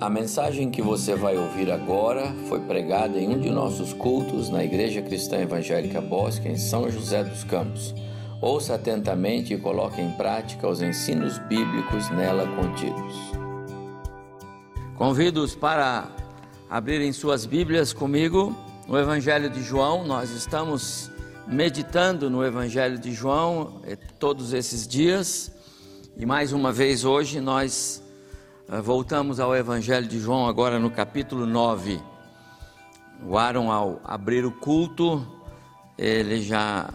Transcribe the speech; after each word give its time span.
A 0.00 0.10
mensagem 0.10 0.72
que 0.72 0.82
você 0.82 1.14
vai 1.14 1.38
ouvir 1.38 1.70
agora 1.70 2.34
foi 2.48 2.58
pregada 2.60 3.16
em 3.16 3.28
um 3.28 3.38
de 3.38 3.48
nossos 3.48 3.92
cultos 3.92 4.50
na 4.50 4.64
Igreja 4.64 5.00
Cristã 5.00 5.38
Evangélica 5.38 6.00
Bosque, 6.00 6.48
em 6.48 6.58
São 6.58 6.90
José 6.90 7.22
dos 7.22 7.44
Campos. 7.44 7.94
Ouça 8.40 8.74
atentamente 8.74 9.54
e 9.54 9.58
coloque 9.58 10.00
em 10.00 10.10
prática 10.10 10.68
os 10.68 10.82
ensinos 10.82 11.38
bíblicos 11.38 12.10
nela 12.10 12.44
contidos. 12.56 13.14
Convido-os 14.98 15.54
para 15.54 16.08
abrirem 16.68 17.12
suas 17.12 17.46
Bíblias 17.46 17.92
comigo 17.92 18.52
no 18.88 18.98
Evangelho 18.98 19.48
de 19.48 19.62
João. 19.62 20.04
Nós 20.04 20.30
estamos 20.30 21.08
meditando 21.46 22.28
no 22.28 22.44
Evangelho 22.44 22.98
de 22.98 23.12
João 23.12 23.80
eh, 23.86 23.96
todos 24.18 24.52
esses 24.52 24.88
dias 24.88 25.52
e 26.16 26.26
mais 26.26 26.52
uma 26.52 26.72
vez 26.72 27.04
hoje 27.04 27.40
nós 27.40 28.03
voltamos 28.82 29.38
ao 29.38 29.54
Evangelho 29.54 30.06
de 30.06 30.18
João, 30.18 30.48
agora 30.48 30.78
no 30.78 30.90
capítulo 30.90 31.46
9. 31.46 32.00
O 33.24 33.38
Aaron, 33.38 33.70
ao 33.70 34.00
abrir 34.02 34.44
o 34.44 34.50
culto, 34.50 35.26
ele 35.96 36.42
já 36.42 36.92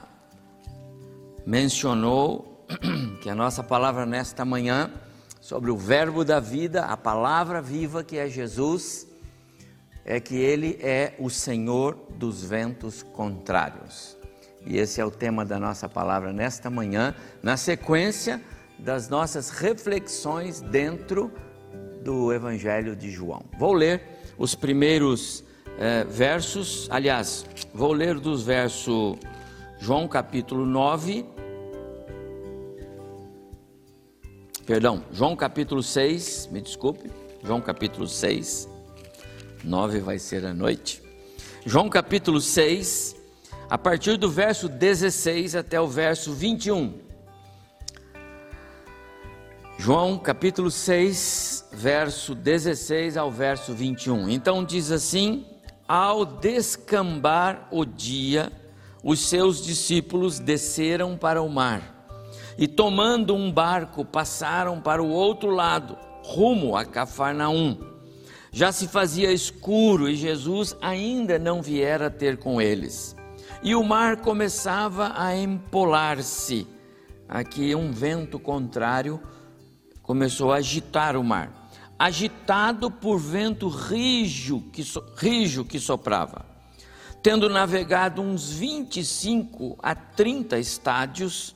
mencionou 1.45 2.65
que 3.21 3.29
a 3.29 3.35
nossa 3.35 3.63
palavra 3.63 4.05
nesta 4.05 4.43
manhã, 4.43 4.91
sobre 5.39 5.71
o 5.71 5.77
Verbo 5.77 6.25
da 6.25 6.39
vida, 6.39 6.85
a 6.85 6.97
palavra 6.97 7.61
viva 7.61 8.03
que 8.03 8.17
é 8.17 8.27
Jesus, 8.27 9.07
é 10.03 10.19
que 10.19 10.35
ele 10.35 10.77
é 10.81 11.15
o 11.17 11.29
Senhor 11.29 11.97
dos 12.17 12.43
ventos 12.43 13.03
contrários. 13.03 14.17
E 14.65 14.77
esse 14.77 14.99
é 14.99 15.05
o 15.05 15.11
tema 15.11 15.45
da 15.45 15.59
nossa 15.59 15.87
palavra 15.87 16.33
nesta 16.33 16.69
manhã, 16.69 17.15
na 17.41 17.55
sequência 17.55 18.41
das 18.77 19.07
nossas 19.07 19.49
reflexões 19.49 20.61
dentro 20.61 21.31
do 22.01 22.33
Evangelho 22.33 22.95
de 22.95 23.11
João. 23.11 23.43
Vou 23.57 23.73
ler 23.73 24.01
os 24.37 24.55
primeiros 24.55 25.43
eh, 25.77 26.05
versos, 26.05 26.87
aliás, 26.89 27.45
vou 27.73 27.93
ler 27.93 28.19
dos 28.19 28.43
versos 28.43 29.17
João 29.79 30.07
capítulo 30.07 30.65
9, 30.65 31.25
perdão, 34.65 35.03
João 35.11 35.35
capítulo 35.35 35.81
6, 35.81 36.49
me 36.51 36.61
desculpe, 36.61 37.09
João 37.43 37.61
capítulo 37.61 38.07
6, 38.07 38.67
9 39.63 39.99
vai 39.99 40.19
ser 40.19 40.45
a 40.45 40.53
noite. 40.53 41.01
João 41.65 41.89
capítulo 41.89 42.41
6, 42.41 43.15
a 43.69 43.77
partir 43.77 44.17
do 44.17 44.29
verso 44.29 44.67
16 44.67 45.55
até 45.55 45.79
o 45.79 45.87
verso 45.87 46.33
21. 46.33 46.99
João 49.77 50.17
capítulo 50.17 50.69
6, 50.69 51.58
verso 51.71 52.35
16 52.35 53.17
ao 53.17 53.31
verso 53.31 53.73
21. 53.73 54.29
Então 54.29 54.63
diz 54.63 54.91
assim: 54.91 55.45
Ao 55.87 56.25
descambar 56.25 57.67
o 57.71 57.85
dia, 57.85 58.51
os 59.03 59.27
seus 59.27 59.63
discípulos 59.63 60.39
desceram 60.39 61.17
para 61.17 61.41
o 61.41 61.49
mar 61.49 61.99
e, 62.57 62.67
tomando 62.67 63.33
um 63.33 63.49
barco, 63.49 64.03
passaram 64.03 64.81
para 64.81 65.01
o 65.01 65.09
outro 65.09 65.49
lado, 65.49 65.97
rumo 66.23 66.75
a 66.75 66.83
Cafarnaum. 66.83 67.77
Já 68.51 68.71
se 68.71 68.87
fazia 68.87 69.31
escuro 69.31 70.09
e 70.09 70.15
Jesus 70.15 70.75
ainda 70.81 71.39
não 71.39 71.61
viera 71.61 72.09
ter 72.09 72.37
com 72.37 72.61
eles. 72.61 73.15
E 73.63 73.75
o 73.75 73.83
mar 73.83 74.17
começava 74.17 75.13
a 75.15 75.35
empolar-se. 75.37 76.67
Aqui 77.27 77.73
um 77.75 77.91
vento 77.91 78.37
contrário 78.37 79.21
começou 80.01 80.51
a 80.51 80.57
agitar 80.57 81.15
o 81.15 81.23
mar, 81.23 81.58
agitado 81.99 82.89
por 82.89 83.19
vento 83.19 83.67
rijo 83.67 84.61
que, 84.71 84.85
so, 84.85 85.03
rijo 85.17 85.65
que 85.65 85.79
soprava. 85.79 86.45
Tendo 87.21 87.49
navegado 87.49 88.21
uns 88.21 88.49
25 88.49 89.77
a 89.83 89.93
30 89.93 90.57
estádios, 90.57 91.53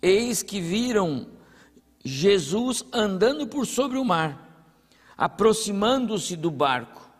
eis 0.00 0.42
que 0.42 0.58
viram 0.58 1.26
Jesus 2.02 2.82
andando 2.90 3.46
por 3.46 3.66
sobre 3.66 3.98
o 3.98 4.04
mar, 4.04 4.72
aproximando-se 5.16 6.34
do 6.34 6.50
barco, 6.50 7.10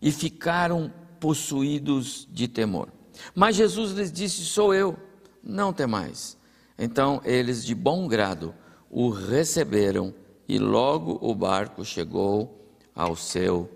e 0.00 0.10
ficaram 0.10 0.90
possuídos 1.20 2.26
de 2.30 2.48
temor. 2.48 2.88
Mas 3.34 3.56
Jesus 3.56 3.92
lhes 3.92 4.10
disse: 4.10 4.44
Sou 4.44 4.74
eu, 4.74 4.96
não 5.42 5.72
temais. 5.72 6.36
Então 6.78 7.20
eles, 7.24 7.64
de 7.64 7.74
bom 7.74 8.08
grado, 8.08 8.54
o 8.90 9.10
receberam 9.10 10.14
e 10.48 10.58
logo 10.58 11.18
o 11.20 11.34
barco 11.34 11.84
chegou 11.84 12.76
ao 12.94 13.16
seu 13.16 13.70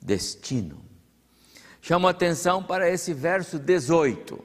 destino. 0.00 0.82
Chamo 1.80 2.08
atenção 2.08 2.62
para 2.62 2.90
esse 2.90 3.14
verso 3.14 3.58
18. 3.58 4.44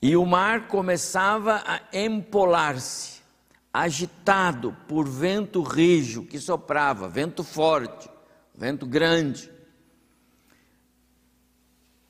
E 0.00 0.16
o 0.16 0.24
mar 0.26 0.68
começava 0.68 1.62
a 1.66 1.80
empolar-se, 1.92 3.22
agitado 3.72 4.76
por 4.86 5.08
vento 5.08 5.62
rijo 5.62 6.24
que 6.24 6.38
soprava, 6.38 7.08
vento 7.08 7.42
forte, 7.42 8.08
vento 8.54 8.86
grande. 8.86 9.50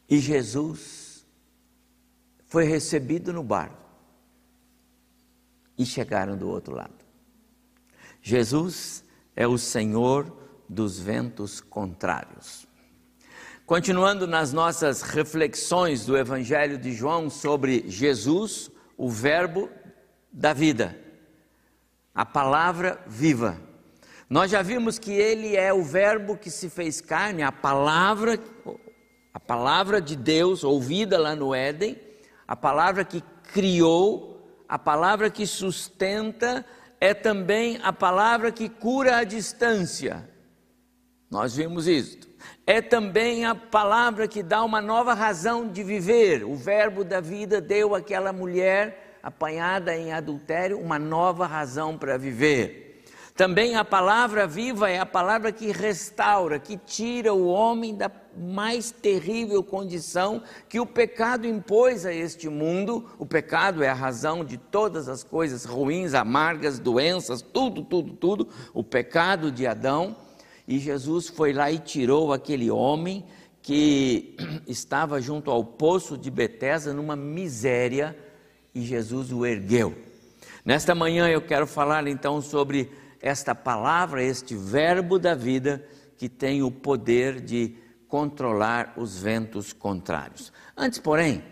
E 0.08 0.18
Jesus 0.18 1.24
foi 2.46 2.64
recebido 2.64 3.32
no 3.32 3.42
barco 3.42 3.84
e 5.78 5.86
chegaram 5.86 6.36
do 6.36 6.48
outro 6.48 6.74
lado. 6.74 7.03
Jesus 8.26 9.04
é 9.36 9.46
o 9.46 9.58
Senhor 9.58 10.34
dos 10.66 10.98
ventos 10.98 11.60
contrários. 11.60 12.66
Continuando 13.66 14.26
nas 14.26 14.50
nossas 14.50 15.02
reflexões 15.02 16.06
do 16.06 16.16
Evangelho 16.16 16.78
de 16.78 16.94
João 16.94 17.28
sobre 17.28 17.84
Jesus, 17.86 18.70
o 18.96 19.10
Verbo 19.10 19.68
da 20.32 20.54
vida, 20.54 20.98
a 22.14 22.24
palavra 22.24 22.98
viva. 23.06 23.60
Nós 24.30 24.50
já 24.50 24.62
vimos 24.62 24.98
que 24.98 25.12
ele 25.12 25.54
é 25.54 25.70
o 25.74 25.84
Verbo 25.84 26.34
que 26.34 26.50
se 26.50 26.70
fez 26.70 27.02
carne, 27.02 27.42
a 27.42 27.52
palavra, 27.52 28.40
a 29.34 29.38
palavra 29.40 30.00
de 30.00 30.16
Deus 30.16 30.64
ouvida 30.64 31.18
lá 31.18 31.36
no 31.36 31.54
Éden, 31.54 32.00
a 32.48 32.56
palavra 32.56 33.04
que 33.04 33.22
criou, 33.52 34.64
a 34.66 34.78
palavra 34.78 35.28
que 35.28 35.46
sustenta 35.46 36.64
é 37.04 37.12
também 37.12 37.78
a 37.82 37.92
palavra 37.92 38.50
que 38.50 38.66
cura 38.66 39.18
a 39.18 39.24
distância. 39.24 40.26
Nós 41.30 41.54
vimos 41.54 41.86
isso. 41.86 42.16
É 42.66 42.80
também 42.80 43.44
a 43.44 43.54
palavra 43.54 44.26
que 44.26 44.42
dá 44.42 44.64
uma 44.64 44.80
nova 44.80 45.12
razão 45.12 45.68
de 45.68 45.82
viver. 45.82 46.44
O 46.44 46.56
Verbo 46.56 47.04
da 47.04 47.20
vida 47.20 47.60
deu 47.60 47.94
àquela 47.94 48.32
mulher 48.32 49.18
apanhada 49.22 49.94
em 49.94 50.14
adultério 50.14 50.80
uma 50.80 50.98
nova 50.98 51.46
razão 51.46 51.98
para 51.98 52.16
viver. 52.16 53.04
Também 53.36 53.76
a 53.76 53.84
palavra 53.84 54.46
viva 54.46 54.90
é 54.90 54.98
a 54.98 55.04
palavra 55.04 55.52
que 55.52 55.70
restaura, 55.72 56.58
que 56.58 56.78
tira 56.78 57.34
o 57.34 57.48
homem 57.48 57.94
da 57.94 58.08
mais 58.36 58.90
terrível 58.90 59.62
condição 59.62 60.42
que 60.68 60.80
o 60.80 60.86
pecado 60.86 61.46
impôs 61.46 62.04
a 62.04 62.12
este 62.12 62.48
mundo. 62.48 63.06
O 63.18 63.26
pecado 63.26 63.82
é 63.82 63.88
a 63.88 63.94
razão 63.94 64.44
de 64.44 64.56
todas 64.56 65.08
as 65.08 65.22
coisas 65.22 65.64
ruins, 65.64 66.14
amargas, 66.14 66.78
doenças, 66.78 67.42
tudo, 67.42 67.82
tudo, 67.82 68.12
tudo. 68.14 68.48
O 68.72 68.82
pecado 68.82 69.50
de 69.50 69.66
Adão. 69.66 70.16
E 70.66 70.78
Jesus 70.78 71.28
foi 71.28 71.52
lá 71.52 71.70
e 71.70 71.78
tirou 71.78 72.32
aquele 72.32 72.70
homem 72.70 73.24
que 73.62 74.36
estava 74.66 75.20
junto 75.20 75.50
ao 75.50 75.64
poço 75.64 76.16
de 76.16 76.30
Betesda 76.30 76.92
numa 76.92 77.16
miséria 77.16 78.16
e 78.74 78.82
Jesus 78.82 79.32
o 79.32 79.44
ergueu. 79.44 79.94
Nesta 80.64 80.94
manhã 80.94 81.28
eu 81.28 81.42
quero 81.42 81.66
falar 81.66 82.06
então 82.06 82.40
sobre 82.40 82.90
esta 83.20 83.54
palavra, 83.54 84.22
este 84.22 84.54
verbo 84.54 85.18
da 85.18 85.34
vida 85.34 85.82
que 86.16 86.28
tem 86.28 86.62
o 86.62 86.70
poder 86.70 87.40
de 87.40 87.74
controlar 88.14 88.94
os 88.96 89.20
ventos 89.20 89.72
contrários. 89.72 90.52
Antes, 90.76 91.00
porém, 91.00 91.42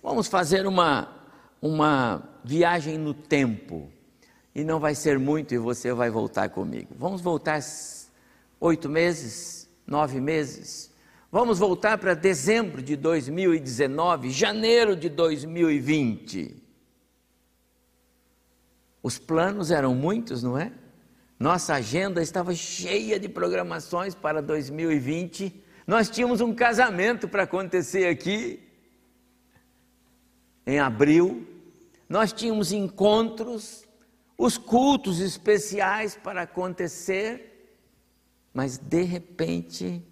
vamos 0.00 0.28
fazer 0.28 0.68
uma, 0.68 1.08
uma 1.60 2.22
viagem 2.44 2.96
no 2.96 3.12
tempo. 3.12 3.90
E 4.54 4.62
não 4.62 4.78
vai 4.78 4.94
ser 4.94 5.18
muito 5.18 5.52
e 5.52 5.58
você 5.58 5.92
vai 5.92 6.10
voltar 6.10 6.48
comigo. 6.50 6.94
Vamos 6.96 7.20
voltar 7.20 7.58
oito 8.60 8.88
meses, 8.88 9.68
nove 9.84 10.20
meses. 10.20 10.92
Vamos 11.28 11.58
voltar 11.58 11.98
para 11.98 12.14
dezembro 12.14 12.80
de 12.80 12.94
2019, 12.94 14.30
janeiro 14.30 14.94
de 14.94 15.08
2020. 15.08 16.54
Os 19.02 19.18
planos 19.18 19.72
eram 19.72 19.92
muitos, 19.92 20.40
não 20.40 20.56
é? 20.56 20.70
Nossa 21.36 21.74
agenda 21.74 22.22
estava 22.22 22.54
cheia 22.54 23.18
de 23.18 23.28
programações 23.28 24.14
para 24.14 24.40
2020 24.40 25.61
nós 25.86 26.08
tínhamos 26.08 26.40
um 26.40 26.54
casamento 26.54 27.28
para 27.28 27.42
acontecer 27.42 28.06
aqui 28.06 28.60
em 30.66 30.78
abril. 30.78 31.46
Nós 32.08 32.32
tínhamos 32.32 32.72
encontros, 32.72 33.84
os 34.36 34.56
cultos 34.56 35.20
especiais 35.20 36.16
para 36.16 36.42
acontecer. 36.42 37.76
Mas 38.52 38.78
de 38.78 39.02
repente, 39.02 40.02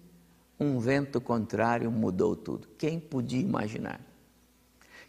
um 0.59 0.79
vento 0.79 1.21
contrário 1.21 1.91
mudou 1.91 2.35
tudo. 2.35 2.67
Quem 2.77 2.99
podia 2.99 3.41
imaginar? 3.41 4.01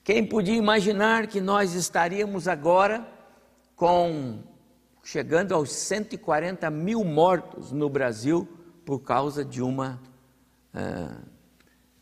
Quem 0.04 0.26
podia 0.26 0.56
imaginar 0.56 1.26
que 1.26 1.40
nós 1.40 1.74
estaríamos 1.74 2.48
agora 2.48 3.06
com 3.76 4.42
chegando 5.02 5.54
aos 5.54 5.72
140 5.72 6.70
mil 6.70 7.04
mortos 7.04 7.72
no 7.72 7.88
Brasil 7.88 8.48
por 8.84 9.00
causa 9.00 9.44
de 9.44 9.60
uma, 9.62 10.00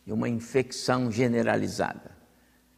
de 0.04 0.12
uma 0.12 0.28
infecção 0.28 1.10
generalizada? 1.10 2.16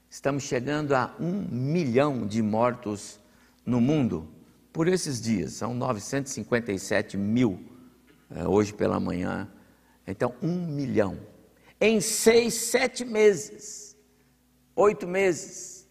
Estamos 0.08 0.42
chegando 0.42 0.94
a 0.94 1.14
um 1.18 1.46
milhão 1.50 2.26
de 2.26 2.42
mortos 2.42 3.18
no 3.64 3.80
mundo 3.80 4.28
por 4.72 4.88
esses 4.88 5.20
dias. 5.20 5.54
São 5.54 5.74
957 5.74 7.16
mil 7.16 7.64
uh, 8.30 8.48
hoje 8.48 8.72
pela 8.74 9.00
manhã. 9.00 9.50
Então, 10.06 10.34
um 10.42 10.66
milhão. 10.66 11.18
Em 11.80 12.00
seis, 12.00 12.54
sete 12.54 13.04
meses 13.04 13.92
oito 14.74 15.06
meses, 15.06 15.88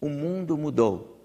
o 0.00 0.08
mundo 0.08 0.56
mudou. 0.56 1.20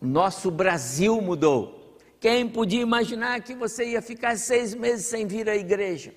O 0.00 0.06
nosso 0.06 0.50
Brasil 0.50 1.20
mudou. 1.20 1.96
Quem 2.20 2.48
podia 2.48 2.80
imaginar 2.80 3.40
que 3.42 3.54
você 3.54 3.90
ia 3.90 4.02
ficar 4.02 4.36
seis 4.36 4.74
meses 4.74 5.06
sem 5.06 5.26
vir 5.26 5.48
à 5.48 5.56
igreja? 5.56 6.14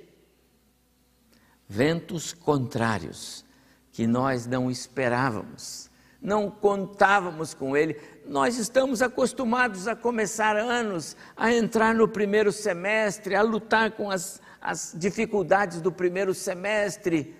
Ventos 1.71 2.33
contrários 2.33 3.45
que 3.91 4.07
nós 4.07 4.47
não 4.47 4.71
esperávamos, 4.71 5.87
não 6.19 6.49
contávamos 6.49 7.53
com 7.53 7.77
ele. 7.77 7.95
Nós 8.25 8.57
estamos 8.57 9.03
acostumados 9.03 9.87
a 9.87 9.95
começar 9.95 10.57
anos, 10.57 11.15
a 11.37 11.53
entrar 11.53 11.93
no 11.93 12.07
primeiro 12.07 12.51
semestre, 12.51 13.35
a 13.35 13.43
lutar 13.43 13.91
com 13.91 14.09
as, 14.09 14.41
as 14.59 14.95
dificuldades 14.97 15.79
do 15.79 15.91
primeiro 15.91 16.33
semestre, 16.33 17.35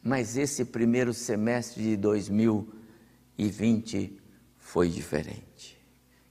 mas 0.00 0.36
esse 0.36 0.64
primeiro 0.64 1.12
semestre 1.12 1.82
de 1.82 1.96
2020 1.96 4.22
foi 4.58 4.88
diferente. 4.88 5.76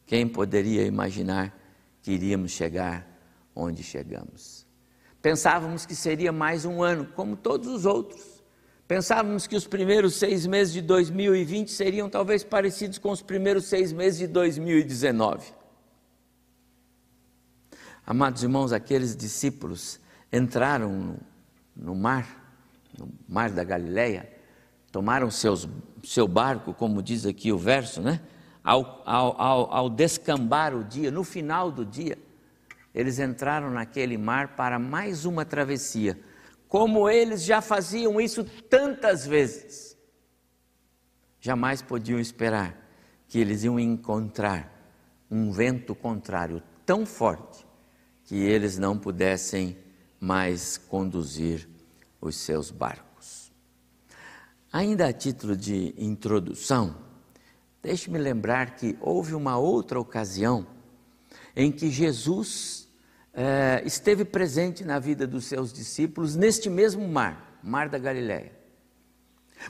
Quem 0.06 0.26
poderia 0.26 0.86
imaginar 0.86 1.54
que 2.02 2.14
iríamos 2.14 2.52
chegar 2.52 3.06
onde 3.54 3.84
chegamos? 3.84 4.65
Pensávamos 5.26 5.88
que 5.88 5.96
seria 5.96 6.32
mais 6.32 6.66
um 6.66 6.84
ano, 6.84 7.08
como 7.16 7.36
todos 7.36 7.68
os 7.68 7.84
outros. 7.84 8.44
Pensávamos 8.88 9.48
que 9.48 9.56
os 9.56 9.66
primeiros 9.66 10.14
seis 10.14 10.46
meses 10.46 10.72
de 10.72 10.82
2020 10.84 11.72
seriam 11.72 12.08
talvez 12.08 12.44
parecidos 12.44 13.00
com 13.00 13.10
os 13.10 13.24
primeiros 13.24 13.66
seis 13.66 13.92
meses 13.92 14.20
de 14.20 14.28
2019. 14.28 15.52
Amados 18.06 18.44
irmãos, 18.44 18.72
aqueles 18.72 19.16
discípulos 19.16 20.00
entraram 20.32 20.92
no, 20.92 21.18
no 21.76 21.96
mar 21.96 22.46
no 22.96 23.10
mar 23.28 23.50
da 23.50 23.64
Galileia, 23.64 24.32
tomaram 24.92 25.32
seus, 25.32 25.68
seu 26.04 26.28
barco, 26.28 26.72
como 26.72 27.02
diz 27.02 27.26
aqui 27.26 27.52
o 27.52 27.58
verso, 27.58 28.00
né? 28.00 28.22
Ao, 28.64 29.02
ao, 29.04 29.42
ao, 29.42 29.74
ao 29.74 29.90
descambar 29.90 30.76
o 30.76 30.84
dia, 30.84 31.10
no 31.10 31.24
final 31.24 31.72
do 31.72 31.84
dia, 31.84 32.16
eles 32.96 33.20
entraram 33.20 33.70
naquele 33.70 34.18
mar 34.18 34.56
para 34.56 34.80
mais 34.80 35.26
uma 35.26 35.44
travessia, 35.44 36.18
como 36.66 37.10
eles 37.10 37.44
já 37.44 37.62
faziam 37.62 38.22
isso 38.22 38.46
tantas 38.70 39.28
vezes. 39.28 39.98
Jamais 41.42 41.82
podiam 41.82 42.18
esperar 42.18 42.74
que 43.28 43.38
eles 43.38 43.66
iam 43.66 43.78
encontrar 43.78 44.72
um 45.30 45.52
vento 45.52 45.94
contrário 45.94 46.64
tão 46.86 47.06
forte 47.06 47.68
que 48.24 48.36
eles 48.36 48.78
não 48.78 48.98
pudessem 48.98 49.78
mais 50.18 50.78
conduzir 50.78 51.68
os 52.22 52.38
seus 52.38 52.72
barcos. 52.72 53.52
Ainda 54.72 55.08
a 55.08 55.14
título 55.14 55.56
de 55.56 55.94
introdução, 55.98 56.96
deixe-me 57.84 58.18
lembrar 58.18 58.76
que 58.76 58.98
houve 59.02 59.36
uma 59.36 59.58
outra 59.58 60.00
ocasião 60.00 60.66
em 61.56 61.72
que 61.72 61.90
Jesus 61.90 62.85
eh, 63.36 63.82
esteve 63.86 64.24
presente 64.24 64.84
na 64.84 64.98
vida 64.98 65.28
dos 65.28 65.46
seus 65.46 65.74
discípulos 65.74 66.36
neste 66.36 66.70
mesmo 66.70 67.08
mar, 67.08 67.60
Mar 67.62 67.90
da 67.90 67.98
Galileia. 67.98 68.52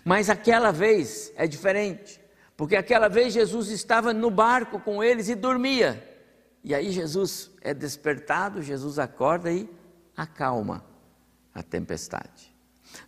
Mas 0.03 0.29
aquela 0.29 0.71
vez 0.71 1.31
é 1.35 1.47
diferente, 1.47 2.21
porque 2.56 2.75
aquela 2.75 3.07
vez 3.07 3.33
Jesus 3.33 3.69
estava 3.69 4.13
no 4.13 4.29
barco 4.29 4.79
com 4.79 5.03
eles 5.03 5.29
e 5.29 5.35
dormia. 5.35 6.03
E 6.63 6.73
aí 6.73 6.91
Jesus 6.91 7.51
é 7.62 7.73
despertado, 7.73 8.62
Jesus 8.62 8.97
acorda 9.00 9.51
e 9.51 9.69
acalma 10.15 10.83
a 11.53 11.61
tempestade. 11.61 12.53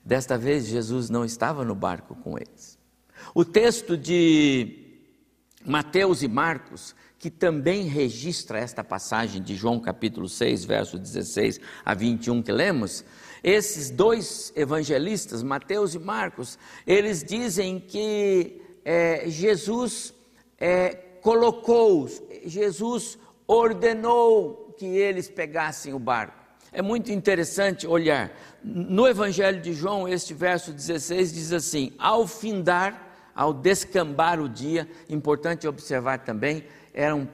Desta 0.03 0.37
vez, 0.37 0.65
Jesus 0.65 1.09
não 1.09 1.23
estava 1.25 1.63
no 1.63 1.75
barco 1.75 2.15
com 2.15 2.37
eles. 2.37 2.77
O 3.33 3.43
texto 3.43 3.97
de 3.97 5.01
Mateus 5.65 6.21
e 6.23 6.27
Marcos, 6.27 6.95
que 7.19 7.29
também 7.29 7.83
registra 7.83 8.59
esta 8.59 8.83
passagem 8.83 9.41
de 9.41 9.55
João 9.55 9.79
capítulo 9.79 10.29
6, 10.29 10.65
verso 10.65 10.99
16 10.99 11.59
a 11.83 11.93
21 11.93 12.43
que 12.43 12.51
lemos, 12.51 13.03
esses 13.43 13.89
dois 13.89 14.51
evangelistas, 14.55 15.41
Mateus 15.41 15.93
e 15.95 15.99
Marcos, 15.99 16.57
eles 16.85 17.23
dizem 17.23 17.79
que 17.79 18.61
é, 18.83 19.23
Jesus 19.27 20.13
é, 20.59 20.93
colocou, 21.21 22.07
Jesus 22.45 23.17
ordenou 23.47 24.75
que 24.77 24.85
eles 24.85 25.29
pegassem 25.29 25.93
o 25.93 25.99
barco. 25.99 26.45
É 26.71 26.81
muito 26.81 27.11
interessante 27.11 27.87
olhar. 27.87 28.31
No 28.63 29.07
Evangelho 29.07 29.61
de 29.61 29.73
João, 29.73 30.07
este 30.07 30.33
verso 30.33 30.71
16 30.71 31.33
diz 31.33 31.51
assim: 31.53 31.93
Ao 31.97 32.27
findar, 32.27 33.31
ao 33.33 33.53
descambar 33.53 34.39
o 34.39 34.49
dia, 34.49 34.87
importante 35.09 35.67
observar 35.67 36.19
também, 36.19 36.65
eram 36.97 37.29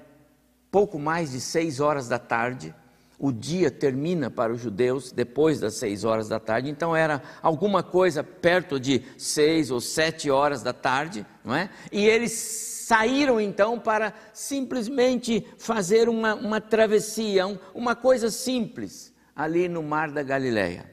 pouco 0.69 0.99
mais 0.99 1.31
de 1.31 1.39
seis 1.39 1.79
horas 1.79 2.09
da 2.09 2.19
tarde. 2.19 2.75
O 3.17 3.31
dia 3.31 3.71
termina 3.71 4.29
para 4.29 4.51
os 4.51 4.59
judeus 4.59 5.13
depois 5.13 5.61
das 5.61 5.75
seis 5.75 6.03
horas 6.03 6.27
da 6.27 6.37
tarde, 6.37 6.69
então 6.69 6.93
era 6.93 7.23
alguma 7.41 7.81
coisa 7.81 8.21
perto 8.21 8.77
de 8.77 9.01
seis 9.17 9.71
ou 9.71 9.79
sete 9.79 10.29
horas 10.29 10.61
da 10.61 10.73
tarde, 10.73 11.25
não 11.45 11.55
é? 11.55 11.69
E 11.89 12.05
eles 12.05 12.33
saíram 12.33 13.39
então 13.39 13.79
para 13.79 14.13
simplesmente 14.33 15.47
fazer 15.57 16.09
uma, 16.09 16.35
uma 16.35 16.59
travessia, 16.59 17.47
um, 17.47 17.57
uma 17.73 17.95
coisa 17.95 18.29
simples 18.29 19.13
ali 19.33 19.69
no 19.69 19.81
mar 19.81 20.11
da 20.11 20.21
Galileia. 20.21 20.91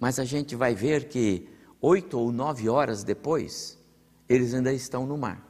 Mas 0.00 0.18
a 0.18 0.24
gente 0.24 0.56
vai 0.56 0.74
ver 0.74 1.08
que 1.08 1.50
oito 1.82 2.18
ou 2.18 2.32
nove 2.32 2.70
horas 2.70 3.04
depois, 3.04 3.78
eles 4.26 4.54
ainda 4.54 4.72
estão 4.72 5.04
no 5.04 5.18
mar. 5.18 5.45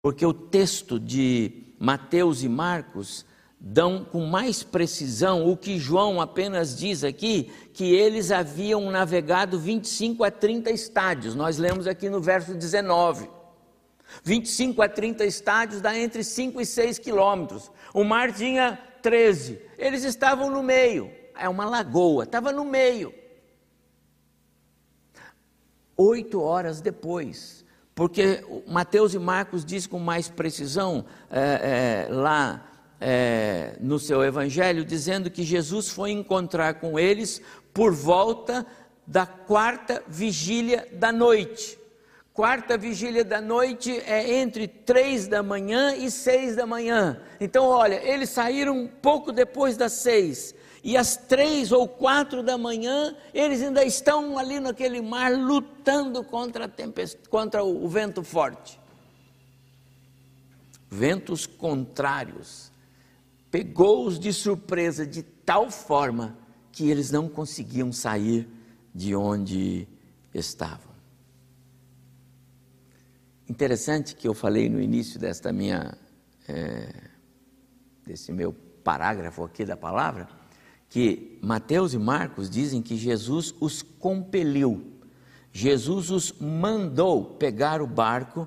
Porque 0.00 0.24
o 0.24 0.32
texto 0.32 0.98
de 0.98 1.64
Mateus 1.78 2.42
e 2.42 2.48
Marcos 2.48 3.26
dão 3.64 4.04
com 4.04 4.26
mais 4.26 4.64
precisão 4.64 5.48
o 5.48 5.56
que 5.56 5.78
João 5.78 6.20
apenas 6.20 6.76
diz 6.76 7.04
aqui, 7.04 7.52
que 7.72 7.94
eles 7.94 8.32
haviam 8.32 8.90
navegado 8.90 9.58
25 9.58 10.24
a 10.24 10.30
30 10.30 10.70
estádios. 10.70 11.34
Nós 11.34 11.58
lemos 11.58 11.86
aqui 11.86 12.08
no 12.08 12.20
verso 12.20 12.54
19. 12.54 13.28
25 14.24 14.82
a 14.82 14.88
30 14.88 15.24
estádios 15.24 15.80
dá 15.80 15.96
entre 15.96 16.24
5 16.24 16.60
e 16.60 16.66
6 16.66 16.98
quilômetros. 16.98 17.70
O 17.94 18.02
mar 18.04 18.32
tinha 18.32 18.78
13. 19.00 19.60
Eles 19.78 20.04
estavam 20.04 20.50
no 20.50 20.62
meio. 20.62 21.10
É 21.38 21.48
uma 21.48 21.64
lagoa, 21.64 22.24
estava 22.24 22.52
no 22.52 22.64
meio. 22.64 23.14
Oito 25.96 26.40
horas 26.40 26.80
depois, 26.80 27.61
porque 27.94 28.44
Mateus 28.66 29.14
e 29.14 29.18
Marcos 29.18 29.64
diz 29.64 29.86
com 29.86 29.98
mais 29.98 30.28
precisão 30.28 31.04
é, 31.30 32.06
é, 32.08 32.12
lá 32.12 32.66
é, 33.00 33.76
no 33.80 33.98
seu 33.98 34.22
evangelho, 34.22 34.84
dizendo 34.84 35.30
que 35.30 35.42
Jesus 35.42 35.88
foi 35.88 36.10
encontrar 36.10 36.74
com 36.74 36.98
eles 36.98 37.42
por 37.74 37.92
volta 37.92 38.66
da 39.06 39.26
quarta 39.26 40.02
vigília 40.08 40.88
da 40.92 41.12
noite. 41.12 41.78
Quarta 42.32 42.78
vigília 42.78 43.22
da 43.22 43.42
noite 43.42 44.00
é 44.06 44.36
entre 44.40 44.66
três 44.66 45.28
da 45.28 45.42
manhã 45.42 45.94
e 45.94 46.10
seis 46.10 46.56
da 46.56 46.64
manhã. 46.64 47.20
Então, 47.38 47.66
olha, 47.66 48.00
eles 48.02 48.30
saíram 48.30 48.88
pouco 49.02 49.32
depois 49.32 49.76
das 49.76 49.92
seis. 49.92 50.54
E 50.84 50.96
às 50.96 51.16
três 51.16 51.70
ou 51.70 51.86
quatro 51.86 52.42
da 52.42 52.58
manhã, 52.58 53.14
eles 53.32 53.62
ainda 53.62 53.84
estão 53.84 54.36
ali 54.36 54.58
naquele 54.58 55.00
mar 55.00 55.32
lutando 55.32 56.24
contra, 56.24 56.64
a 56.64 57.28
contra 57.28 57.62
o 57.62 57.88
vento 57.88 58.24
forte. 58.24 58.80
Ventos 60.90 61.46
contrários. 61.46 62.72
Pegou-os 63.50 64.18
de 64.18 64.32
surpresa 64.32 65.06
de 65.06 65.22
tal 65.22 65.70
forma 65.70 66.36
que 66.72 66.90
eles 66.90 67.10
não 67.12 67.28
conseguiam 67.28 67.92
sair 67.92 68.48
de 68.92 69.14
onde 69.14 69.86
estavam. 70.34 70.92
Interessante 73.48 74.16
que 74.16 74.26
eu 74.26 74.34
falei 74.34 74.68
no 74.68 74.80
início 74.80 75.20
desta 75.20 75.52
minha, 75.52 75.96
é, 76.48 76.92
desse 78.04 78.32
meu 78.32 78.52
parágrafo 78.82 79.44
aqui 79.44 79.64
da 79.64 79.76
palavra, 79.76 80.41
que 80.92 81.38
Mateus 81.40 81.94
e 81.94 81.98
Marcos 81.98 82.50
dizem 82.50 82.82
que 82.82 82.98
Jesus 82.98 83.54
os 83.58 83.80
compeliu, 83.80 84.92
Jesus 85.50 86.10
os 86.10 86.32
mandou 86.38 87.24
pegar 87.24 87.80
o 87.80 87.86
barco 87.86 88.46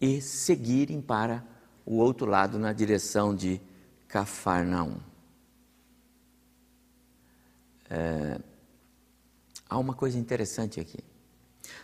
e 0.00 0.20
seguirem 0.20 1.00
para 1.00 1.44
o 1.86 1.98
outro 1.98 2.26
lado 2.26 2.58
na 2.58 2.72
direção 2.72 3.32
de 3.32 3.60
Cafarnaum. 4.08 4.96
É, 7.88 8.40
há 9.70 9.78
uma 9.78 9.94
coisa 9.94 10.18
interessante 10.18 10.80
aqui. 10.80 10.98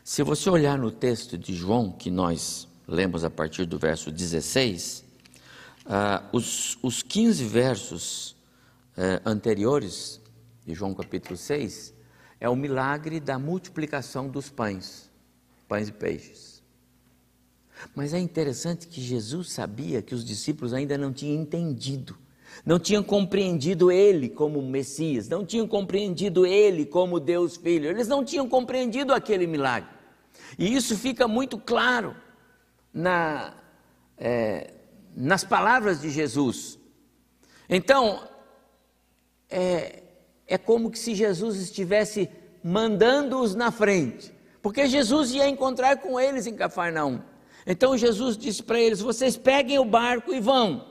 Se 0.02 0.24
você 0.24 0.50
olhar 0.50 0.76
no 0.76 0.90
texto 0.90 1.38
de 1.38 1.54
João, 1.54 1.92
que 1.92 2.10
nós 2.10 2.66
lemos 2.88 3.22
a 3.22 3.30
partir 3.30 3.66
do 3.66 3.78
verso 3.78 4.10
16, 4.10 5.04
ah, 5.86 6.24
os, 6.32 6.76
os 6.82 7.04
15 7.04 7.44
versos 7.44 8.41
eh, 8.96 9.20
anteriores 9.24 10.20
de 10.66 10.74
João 10.74 10.94
capítulo 10.94 11.36
6 11.36 11.94
é 12.40 12.48
o 12.48 12.56
milagre 12.56 13.20
da 13.20 13.38
multiplicação 13.38 14.28
dos 14.28 14.50
pães, 14.50 15.10
pães 15.68 15.88
e 15.88 15.92
peixes. 15.92 16.62
Mas 17.94 18.12
é 18.12 18.18
interessante 18.18 18.86
que 18.86 19.00
Jesus 19.00 19.52
sabia 19.52 20.02
que 20.02 20.14
os 20.14 20.24
discípulos 20.24 20.72
ainda 20.74 20.98
não 20.98 21.12
tinham 21.12 21.40
entendido, 21.40 22.18
não 22.64 22.78
tinham 22.78 23.02
compreendido 23.02 23.90
Ele 23.90 24.28
como 24.28 24.60
Messias, 24.60 25.28
não 25.28 25.44
tinham 25.44 25.66
compreendido 25.66 26.46
Ele 26.46 26.84
como 26.84 27.18
Deus 27.18 27.56
Filho, 27.56 27.88
eles 27.88 28.08
não 28.08 28.24
tinham 28.24 28.48
compreendido 28.48 29.14
aquele 29.14 29.46
milagre. 29.46 29.90
E 30.58 30.74
isso 30.74 30.96
fica 30.96 31.26
muito 31.26 31.58
claro 31.58 32.14
na, 32.92 33.54
é, 34.18 34.74
nas 35.16 35.44
palavras 35.44 36.00
de 36.00 36.10
Jesus. 36.10 36.78
Então, 37.68 38.28
é, 39.52 40.02
é 40.46 40.58
como 40.58 40.90
que 40.90 40.98
se 40.98 41.14
Jesus 41.14 41.56
estivesse 41.56 42.28
mandando-os 42.64 43.54
na 43.54 43.70
frente, 43.70 44.32
porque 44.62 44.86
Jesus 44.86 45.32
ia 45.32 45.48
encontrar 45.48 45.98
com 45.98 46.18
eles 46.18 46.46
em 46.46 46.54
Cafarnaum. 46.54 47.20
Então 47.66 47.96
Jesus 47.96 48.36
disse 48.36 48.62
para 48.62 48.80
eles: 48.80 49.00
Vocês 49.00 49.36
peguem 49.36 49.78
o 49.78 49.84
barco 49.84 50.32
e 50.32 50.40
vão. 50.40 50.90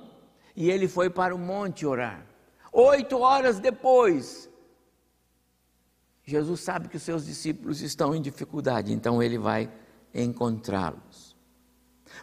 E 0.56 0.70
ele 0.70 0.88
foi 0.88 1.10
para 1.10 1.34
o 1.34 1.40
monte 1.40 1.86
orar. 1.86 2.26
Oito 2.72 3.18
horas 3.20 3.60
depois, 3.60 4.50
Jesus 6.24 6.62
sabe 6.62 6.88
que 6.88 6.98
os 6.98 7.04
seus 7.04 7.26
discípulos 7.26 7.82
estão 7.82 8.16
em 8.16 8.22
dificuldade, 8.22 8.94
então 8.94 9.22
ele 9.22 9.38
vai 9.38 9.72
encontrá-los. 10.14 11.36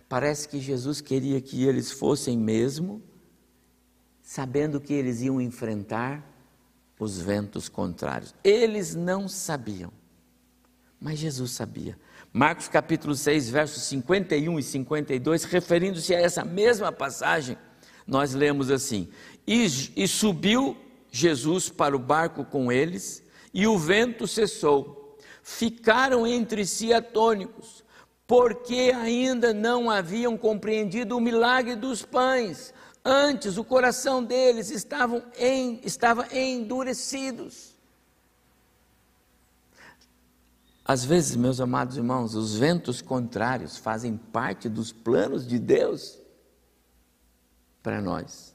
Parece 0.09 0.49
que 0.49 0.61
Jesus 0.61 1.00
queria 1.00 1.40
que 1.40 1.64
eles 1.64 1.90
fossem 1.90 2.37
mesmo, 2.38 3.02
sabendo 4.23 4.80
que 4.80 4.92
eles 4.92 5.21
iam 5.21 5.40
enfrentar 5.40 6.27
os 6.98 7.18
ventos 7.18 7.68
contrários. 7.68 8.34
Eles 8.42 8.94
não 8.94 9.28
sabiam, 9.28 9.92
mas 11.00 11.18
Jesus 11.18 11.52
sabia. 11.52 11.98
Marcos 12.32 12.68
capítulo 12.68 13.14
6, 13.14 13.48
versos 13.50 13.82
51 13.84 14.58
e 14.58 14.62
52, 14.62 15.44
referindo-se 15.44 16.14
a 16.14 16.20
essa 16.20 16.44
mesma 16.44 16.92
passagem, 16.92 17.56
nós 18.06 18.34
lemos 18.34 18.70
assim: 18.70 19.08
e, 19.46 19.64
e 19.96 20.06
subiu 20.06 20.76
Jesus 21.10 21.68
para 21.68 21.96
o 21.96 21.98
barco 21.98 22.44
com 22.44 22.70
eles, 22.70 23.22
e 23.52 23.66
o 23.66 23.78
vento 23.78 24.26
cessou. 24.26 25.16
Ficaram 25.42 26.26
entre 26.26 26.66
si 26.66 26.92
atônicos 26.92 27.82
porque 28.28 28.92
ainda 28.94 29.54
não 29.54 29.90
haviam 29.90 30.36
compreendido 30.36 31.16
o 31.16 31.20
milagre 31.20 31.74
dos 31.74 32.04
pães. 32.04 32.74
Antes 33.10 33.56
o 33.56 33.64
coração 33.64 34.22
deles 34.22 34.68
estavam 34.68 35.22
em, 35.38 35.80
estava 35.82 36.28
endurecidos. 36.36 37.74
Às 40.84 41.06
vezes, 41.06 41.34
meus 41.34 41.58
amados 41.58 41.96
irmãos, 41.96 42.34
os 42.34 42.54
ventos 42.54 43.00
contrários 43.00 43.78
fazem 43.78 44.14
parte 44.14 44.68
dos 44.68 44.92
planos 44.92 45.46
de 45.46 45.58
Deus 45.58 46.18
para 47.82 48.02
nós. 48.02 48.54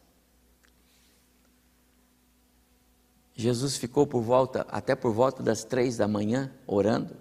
Jesus 3.33 3.75
ficou 3.75 4.05
por 4.05 4.21
volta, 4.21 4.67
até 4.69 4.95
por 4.95 5.13
volta 5.13 5.41
das 5.41 5.63
três 5.63 5.97
da 5.97 6.07
manhã, 6.07 6.53
orando 6.67 7.17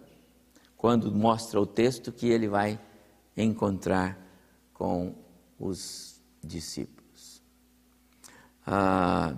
quando 0.76 1.10
mostra 1.10 1.58
o 1.58 1.64
texto 1.66 2.12
que 2.12 2.26
ele 2.26 2.46
vai 2.46 2.78
encontrar 3.34 4.18
com 4.74 5.14
os 5.58 6.20
discípulos. 6.44 7.01
Ah, 8.66 9.34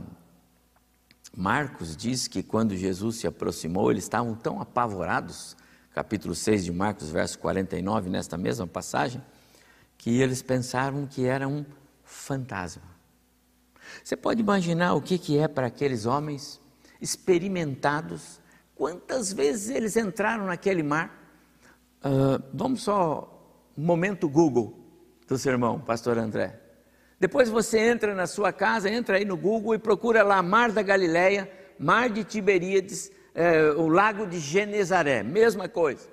Marcos 1.36 1.96
diz 1.96 2.28
que 2.28 2.42
quando 2.42 2.76
Jesus 2.76 3.16
se 3.16 3.26
aproximou, 3.26 3.90
eles 3.90 4.04
estavam 4.04 4.34
tão 4.34 4.60
apavorados, 4.60 5.56
capítulo 5.92 6.34
6 6.34 6.64
de 6.64 6.72
Marcos, 6.72 7.10
verso 7.10 7.38
49, 7.40 8.08
nesta 8.08 8.36
mesma 8.36 8.66
passagem, 8.66 9.22
que 9.98 10.20
eles 10.20 10.42
pensaram 10.42 11.06
que 11.06 11.24
era 11.24 11.48
um 11.48 11.64
fantasma. 12.04 12.82
Você 14.02 14.16
pode 14.16 14.40
imaginar 14.40 14.94
o 14.94 15.02
que, 15.02 15.18
que 15.18 15.38
é 15.38 15.48
para 15.48 15.66
aqueles 15.66 16.06
homens 16.06 16.60
experimentados? 17.00 18.40
Quantas 18.74 19.32
vezes 19.32 19.74
eles 19.74 19.96
entraram 19.96 20.46
naquele 20.46 20.82
mar? 20.82 21.22
Uh, 22.04 22.42
vamos 22.52 22.82
só, 22.82 23.70
momento 23.76 24.28
Google 24.28 24.78
do 25.26 25.38
sermão, 25.38 25.80
pastor 25.80 26.18
André. 26.18 26.63
Depois 27.24 27.48
você 27.48 27.78
entra 27.78 28.14
na 28.14 28.26
sua 28.26 28.52
casa, 28.52 28.90
entra 28.90 29.16
aí 29.16 29.24
no 29.24 29.34
Google 29.34 29.74
e 29.74 29.78
procura 29.78 30.22
lá 30.22 30.42
Mar 30.42 30.70
da 30.70 30.82
Galileia, 30.82 31.50
Mar 31.78 32.10
de 32.10 32.22
Tiberíades, 32.22 33.10
eh, 33.34 33.70
o 33.78 33.88
Lago 33.88 34.26
de 34.26 34.38
Genezaré, 34.38 35.22
mesma 35.22 35.66
coisa. 35.66 36.06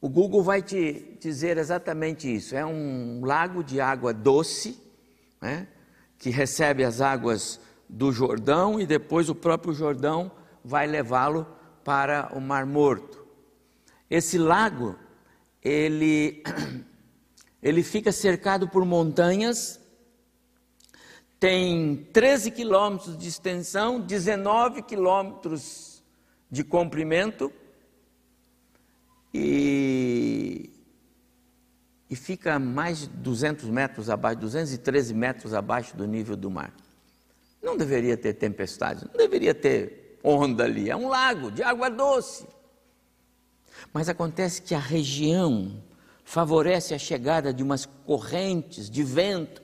O 0.00 0.08
Google 0.08 0.44
vai 0.44 0.62
te 0.62 1.18
dizer 1.20 1.58
exatamente 1.58 2.32
isso. 2.32 2.54
É 2.54 2.64
um 2.64 3.24
lago 3.24 3.64
de 3.64 3.80
água 3.80 4.14
doce, 4.14 4.80
né, 5.42 5.66
que 6.16 6.30
recebe 6.30 6.84
as 6.84 7.00
águas 7.00 7.58
do 7.88 8.12
Jordão 8.12 8.80
e 8.80 8.86
depois 8.86 9.28
o 9.28 9.34
próprio 9.34 9.74
Jordão 9.74 10.30
vai 10.64 10.86
levá-lo 10.86 11.44
para 11.82 12.30
o 12.32 12.40
Mar 12.40 12.64
Morto. 12.64 13.26
Esse 14.08 14.38
lago, 14.38 14.94
ele, 15.60 16.44
ele 17.60 17.82
fica 17.82 18.12
cercado 18.12 18.68
por 18.68 18.84
montanhas, 18.84 19.84
tem 21.46 21.94
13 22.12 22.50
quilômetros 22.50 23.16
de 23.16 23.28
extensão, 23.28 24.00
19 24.00 24.82
quilômetros 24.82 26.02
de 26.50 26.64
comprimento 26.64 27.52
e, 29.32 30.72
e 32.10 32.16
fica 32.16 32.58
mais 32.58 33.02
de 33.02 33.06
200 33.06 33.70
metros 33.70 34.10
abaixo, 34.10 34.40
213 34.40 35.14
metros 35.14 35.54
abaixo 35.54 35.96
do 35.96 36.04
nível 36.04 36.34
do 36.34 36.50
mar. 36.50 36.74
Não 37.62 37.76
deveria 37.76 38.16
ter 38.16 38.32
tempestade, 38.32 39.06
não 39.06 39.16
deveria 39.16 39.54
ter 39.54 40.18
onda 40.24 40.64
ali, 40.64 40.90
é 40.90 40.96
um 40.96 41.06
lago 41.06 41.52
de 41.52 41.62
água 41.62 41.88
doce. 41.88 42.44
Mas 43.92 44.08
acontece 44.08 44.60
que 44.62 44.74
a 44.74 44.80
região 44.80 45.80
favorece 46.24 46.92
a 46.92 46.98
chegada 46.98 47.54
de 47.54 47.62
umas 47.62 47.86
correntes 48.04 48.90
de 48.90 49.04
vento. 49.04 49.62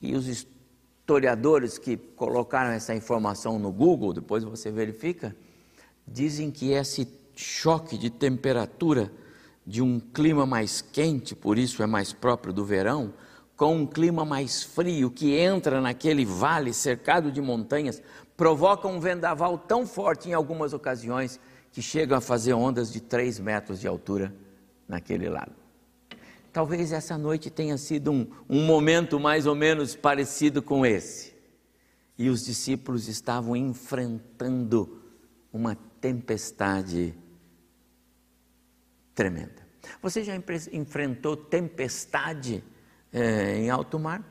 E 0.00 0.14
os 0.14 0.26
historiadores 0.26 1.78
que 1.78 1.96
colocaram 1.96 2.70
essa 2.70 2.94
informação 2.94 3.58
no 3.58 3.72
Google, 3.72 4.12
depois 4.12 4.44
você 4.44 4.70
verifica, 4.70 5.34
dizem 6.06 6.50
que 6.50 6.70
esse 6.70 7.08
choque 7.34 7.98
de 7.98 8.10
temperatura 8.10 9.10
de 9.66 9.82
um 9.82 9.98
clima 9.98 10.46
mais 10.46 10.80
quente, 10.80 11.34
por 11.34 11.58
isso 11.58 11.82
é 11.82 11.86
mais 11.86 12.12
próprio 12.12 12.52
do 12.52 12.64
verão, 12.64 13.12
com 13.56 13.74
um 13.74 13.86
clima 13.86 14.24
mais 14.24 14.62
frio 14.62 15.10
que 15.10 15.34
entra 15.34 15.80
naquele 15.80 16.24
vale 16.24 16.72
cercado 16.72 17.32
de 17.32 17.40
montanhas, 17.40 18.02
provoca 18.36 18.86
um 18.86 19.00
vendaval 19.00 19.56
tão 19.58 19.86
forte 19.86 20.28
em 20.28 20.34
algumas 20.34 20.72
ocasiões 20.72 21.40
que 21.72 21.80
chegam 21.80 22.16
a 22.16 22.20
fazer 22.20 22.52
ondas 22.52 22.92
de 22.92 23.00
3 23.00 23.40
metros 23.40 23.80
de 23.80 23.88
altura 23.88 24.32
naquele 24.86 25.28
lago. 25.28 25.65
Talvez 26.56 26.90
essa 26.90 27.18
noite 27.18 27.50
tenha 27.50 27.76
sido 27.76 28.10
um, 28.10 28.26
um 28.48 28.64
momento 28.64 29.20
mais 29.20 29.46
ou 29.46 29.54
menos 29.54 29.94
parecido 29.94 30.62
com 30.62 30.86
esse. 30.86 31.34
E 32.16 32.30
os 32.30 32.46
discípulos 32.46 33.08
estavam 33.08 33.54
enfrentando 33.54 35.02
uma 35.52 35.76
tempestade 36.00 37.14
tremenda. 39.14 39.66
Você 40.00 40.24
já 40.24 40.32
enfrentou 40.72 41.36
tempestade 41.36 42.64
é, 43.12 43.58
em 43.58 43.68
alto 43.68 43.98
mar? 43.98 44.24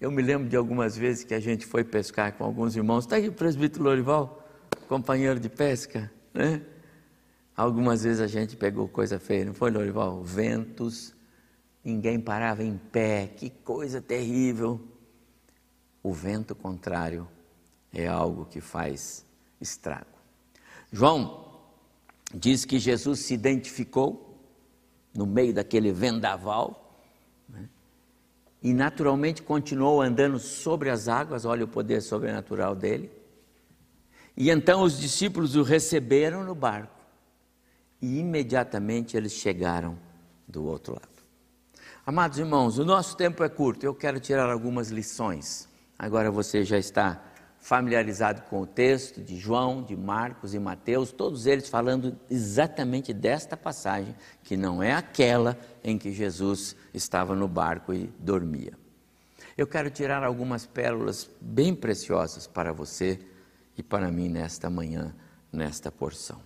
Eu 0.00 0.12
me 0.12 0.22
lembro 0.22 0.48
de 0.48 0.54
algumas 0.54 0.96
vezes 0.96 1.24
que 1.24 1.34
a 1.34 1.40
gente 1.40 1.66
foi 1.66 1.82
pescar 1.82 2.34
com 2.34 2.44
alguns 2.44 2.76
irmãos. 2.76 3.02
Está 3.02 3.16
aí 3.16 3.28
o 3.28 3.32
presbítero 3.32 3.82
Lorival, 3.82 4.48
companheiro 4.86 5.40
de 5.40 5.48
pesca, 5.48 6.08
né? 6.32 6.62
Algumas 7.56 8.04
vezes 8.04 8.20
a 8.20 8.28
gente 8.28 8.56
pegou 8.56 8.86
coisa 8.86 9.18
feia, 9.18 9.44
não 9.44 9.54
foi, 9.54 9.72
Lorival? 9.72 10.22
Ventos, 10.22 11.13
ninguém 11.84 12.18
parava 12.18 12.64
em 12.64 12.78
pé, 12.78 13.26
que 13.26 13.50
coisa 13.50 14.00
terrível. 14.00 14.80
O 16.02 16.12
vento 16.12 16.54
contrário 16.54 17.28
é 17.92 18.06
algo 18.06 18.46
que 18.46 18.60
faz 18.60 19.24
estrago. 19.60 20.06
João 20.90 21.44
diz 22.32 22.64
que 22.64 22.78
Jesus 22.78 23.20
se 23.20 23.34
identificou 23.34 24.38
no 25.14 25.26
meio 25.26 25.54
daquele 25.54 25.92
vendaval 25.92 27.00
né? 27.48 27.68
e 28.62 28.72
naturalmente 28.72 29.42
continuou 29.42 30.02
andando 30.02 30.38
sobre 30.38 30.90
as 30.90 31.06
águas, 31.06 31.44
olha 31.44 31.64
o 31.64 31.68
poder 31.68 32.00
sobrenatural 32.00 32.74
dele. 32.74 33.10
E 34.36 34.50
então 34.50 34.82
os 34.82 34.98
discípulos 34.98 35.54
o 35.54 35.62
receberam 35.62 36.42
no 36.42 36.54
barco 36.54 36.92
e 38.02 38.18
imediatamente 38.18 39.16
eles 39.16 39.32
chegaram 39.32 39.96
do 40.48 40.64
outro 40.64 40.94
lado. 40.94 41.13
Amados 42.06 42.38
irmãos, 42.38 42.76
o 42.76 42.84
nosso 42.84 43.16
tempo 43.16 43.42
é 43.42 43.48
curto, 43.48 43.82
eu 43.86 43.94
quero 43.94 44.20
tirar 44.20 44.50
algumas 44.50 44.90
lições. 44.90 45.66
Agora 45.98 46.30
você 46.30 46.62
já 46.62 46.76
está 46.76 47.18
familiarizado 47.58 48.42
com 48.42 48.60
o 48.60 48.66
texto 48.66 49.22
de 49.22 49.38
João, 49.38 49.82
de 49.82 49.96
Marcos 49.96 50.52
e 50.52 50.58
Mateus, 50.58 51.12
todos 51.12 51.46
eles 51.46 51.66
falando 51.66 52.14
exatamente 52.28 53.10
desta 53.14 53.56
passagem, 53.56 54.14
que 54.42 54.54
não 54.54 54.82
é 54.82 54.92
aquela 54.92 55.58
em 55.82 55.96
que 55.96 56.12
Jesus 56.12 56.76
estava 56.92 57.34
no 57.34 57.48
barco 57.48 57.94
e 57.94 58.12
dormia. 58.18 58.74
Eu 59.56 59.66
quero 59.66 59.88
tirar 59.88 60.22
algumas 60.22 60.66
pérolas 60.66 61.30
bem 61.40 61.74
preciosas 61.74 62.46
para 62.46 62.70
você 62.70 63.18
e 63.78 63.82
para 63.82 64.10
mim 64.10 64.28
nesta 64.28 64.68
manhã, 64.68 65.14
nesta 65.50 65.90
porção. 65.90 66.42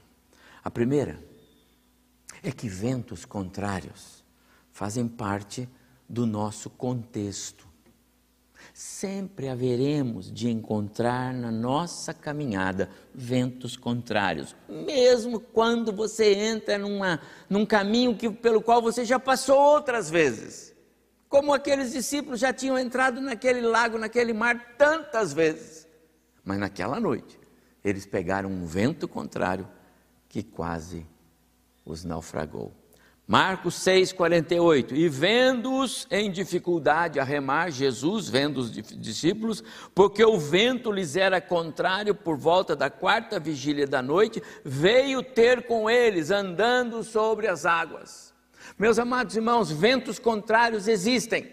A 0.62 0.70
primeira 0.70 1.18
é 2.44 2.52
que 2.52 2.68
ventos 2.68 3.24
contrários 3.24 4.17
fazem 4.78 5.08
parte 5.08 5.68
do 6.08 6.24
nosso 6.24 6.70
contexto 6.70 7.66
sempre 8.72 9.48
haveremos 9.48 10.30
de 10.30 10.48
encontrar 10.48 11.34
na 11.34 11.50
nossa 11.50 12.14
caminhada 12.14 12.88
ventos 13.12 13.76
contrários, 13.76 14.54
mesmo 14.68 15.40
quando 15.40 15.92
você 15.92 16.32
entra 16.32 16.78
numa, 16.78 17.20
num 17.50 17.66
caminho 17.66 18.16
que, 18.16 18.30
pelo 18.30 18.62
qual 18.62 18.80
você 18.80 19.04
já 19.04 19.18
passou 19.18 19.58
outras 19.58 20.08
vezes. 20.08 20.72
Como 21.28 21.52
aqueles 21.52 21.90
discípulos 21.90 22.38
já 22.38 22.52
tinham 22.52 22.78
entrado 22.78 23.20
naquele 23.20 23.62
lago, 23.62 23.98
naquele 23.98 24.32
mar 24.32 24.76
tantas 24.78 25.32
vezes. 25.32 25.88
Mas 26.44 26.58
naquela 26.60 27.00
noite, 27.00 27.36
eles 27.84 28.06
pegaram 28.06 28.48
um 28.48 28.64
vento 28.64 29.08
contrário 29.08 29.68
que 30.28 30.40
quase 30.40 31.04
os 31.84 32.04
naufragou. 32.04 32.72
Marcos 33.28 33.74
6, 33.74 34.14
48. 34.14 34.96
E 34.96 35.06
vendo-os 35.06 36.06
em 36.10 36.30
dificuldade 36.30 37.20
a 37.20 37.24
remar, 37.24 37.70
Jesus, 37.70 38.26
vendo 38.26 38.56
os 38.56 38.72
discípulos, 38.72 39.62
porque 39.94 40.24
o 40.24 40.38
vento 40.38 40.90
lhes 40.90 41.14
era 41.14 41.38
contrário 41.38 42.14
por 42.14 42.38
volta 42.38 42.74
da 42.74 42.88
quarta 42.88 43.38
vigília 43.38 43.86
da 43.86 44.00
noite, 44.00 44.42
veio 44.64 45.22
ter 45.22 45.66
com 45.66 45.90
eles, 45.90 46.30
andando 46.30 47.04
sobre 47.04 47.46
as 47.46 47.66
águas. 47.66 48.32
Meus 48.78 48.98
amados 48.98 49.36
irmãos, 49.36 49.70
ventos 49.70 50.18
contrários 50.18 50.88
existem. 50.88 51.52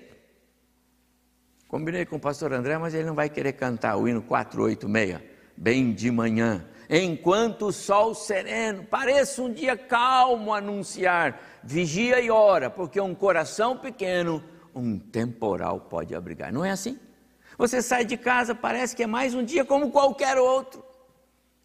Combinei 1.67 2.05
com 2.05 2.15
o 2.15 2.21
pastor 2.21 2.53
André, 2.53 2.77
mas 2.77 2.93
ele 2.93 3.03
não 3.03 3.15
vai 3.15 3.29
querer 3.29 3.51
cantar 3.51 3.97
o 3.97 4.07
hino 4.07 4.21
486, 4.21 5.19
bem 5.57 5.91
de 5.91 6.09
manhã 6.09 6.65
enquanto 6.89 7.67
o 7.67 7.73
sol 7.73 8.13
sereno 8.13 8.83
pareça 8.83 9.41
um 9.41 9.51
dia 9.51 9.77
calmo 9.77 10.53
anunciar, 10.53 11.41
vigia 11.63 12.19
e 12.19 12.29
ora, 12.29 12.69
porque 12.69 12.99
um 12.99 13.15
coração 13.15 13.77
pequeno, 13.77 14.43
um 14.73 14.99
temporal 14.99 15.81
pode 15.81 16.13
abrigar. 16.13 16.51
Não 16.51 16.63
é 16.63 16.71
assim? 16.71 16.99
Você 17.57 17.81
sai 17.81 18.05
de 18.05 18.17
casa, 18.17 18.53
parece 18.53 18.95
que 18.95 19.03
é 19.03 19.07
mais 19.07 19.33
um 19.33 19.43
dia 19.43 19.63
como 19.63 19.91
qualquer 19.91 20.37
outro. 20.37 20.83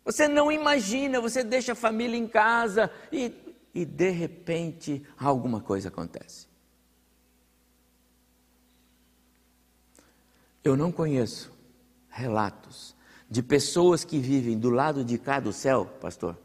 Você 0.05 0.27
não 0.27 0.51
imagina, 0.51 1.21
você 1.21 1.45
deixa 1.45 1.73
a 1.73 1.77
família 1.77 2.17
em 2.17 2.27
casa 2.27 2.91
e, 3.13 3.33
e 3.75 3.85
de 3.85 4.11
repente 4.11 5.05
alguma 5.19 5.61
coisa 5.61 5.89
acontece. 5.89 6.49
Eu 10.63 10.77
não 10.77 10.93
conheço 10.93 11.53
relatos 12.09 12.95
de 13.31 13.43
pessoas 13.43 14.05
que 14.05 14.19
vivem 14.19 14.59
do 14.59 14.71
lado 14.71 15.05
de 15.05 15.17
cá 15.17 15.39
do 15.39 15.53
céu, 15.53 15.87
pastor, 16.01 16.37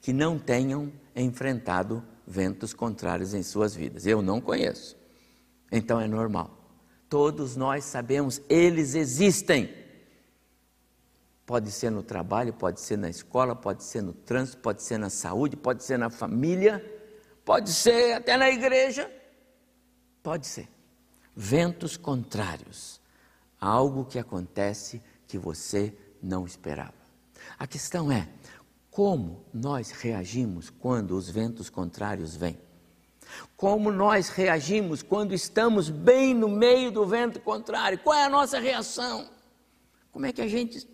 que 0.00 0.14
não 0.14 0.38
tenham 0.38 0.90
enfrentado 1.14 2.02
ventos 2.26 2.72
contrários 2.72 3.34
em 3.34 3.42
suas 3.42 3.74
vidas. 3.74 4.06
Eu 4.06 4.22
não 4.22 4.40
conheço. 4.40 4.96
Então 5.70 6.00
é 6.00 6.08
normal. 6.08 6.50
Todos 7.08 7.54
nós 7.54 7.84
sabemos, 7.84 8.40
eles 8.48 8.94
existem. 8.94 9.72
Pode 11.44 11.70
ser 11.70 11.90
no 11.90 12.02
trabalho, 12.02 12.54
pode 12.54 12.80
ser 12.80 12.96
na 12.96 13.10
escola, 13.10 13.54
pode 13.54 13.84
ser 13.84 14.02
no 14.02 14.14
trânsito, 14.14 14.58
pode 14.58 14.82
ser 14.82 14.96
na 14.96 15.10
saúde, 15.10 15.54
pode 15.54 15.84
ser 15.84 15.98
na 15.98 16.08
família, 16.08 16.82
pode 17.44 17.70
ser 17.70 18.14
até 18.14 18.38
na 18.38 18.48
igreja. 18.48 19.10
Pode 20.22 20.46
ser. 20.46 20.66
Ventos 21.36 21.98
contrários. 21.98 22.98
Algo 23.60 24.06
que 24.06 24.18
acontece 24.18 25.02
que 25.26 25.38
você 25.38 25.96
não 26.22 26.46
esperava. 26.46 26.94
A 27.58 27.66
questão 27.66 28.10
é 28.10 28.28
como 28.90 29.44
nós 29.52 29.90
reagimos 29.90 30.70
quando 30.70 31.16
os 31.16 31.28
ventos 31.28 31.68
contrários 31.68 32.36
vêm. 32.36 32.58
Como 33.56 33.90
nós 33.90 34.28
reagimos 34.28 35.02
quando 35.02 35.34
estamos 35.34 35.88
bem 35.88 36.34
no 36.34 36.48
meio 36.48 36.90
do 36.90 37.06
vento 37.06 37.40
contrário? 37.40 37.98
Qual 37.98 38.16
é 38.16 38.24
a 38.24 38.28
nossa 38.28 38.58
reação? 38.58 39.28
Como 40.12 40.26
é 40.26 40.32
que 40.32 40.40
a 40.40 40.48
gente 40.48 40.88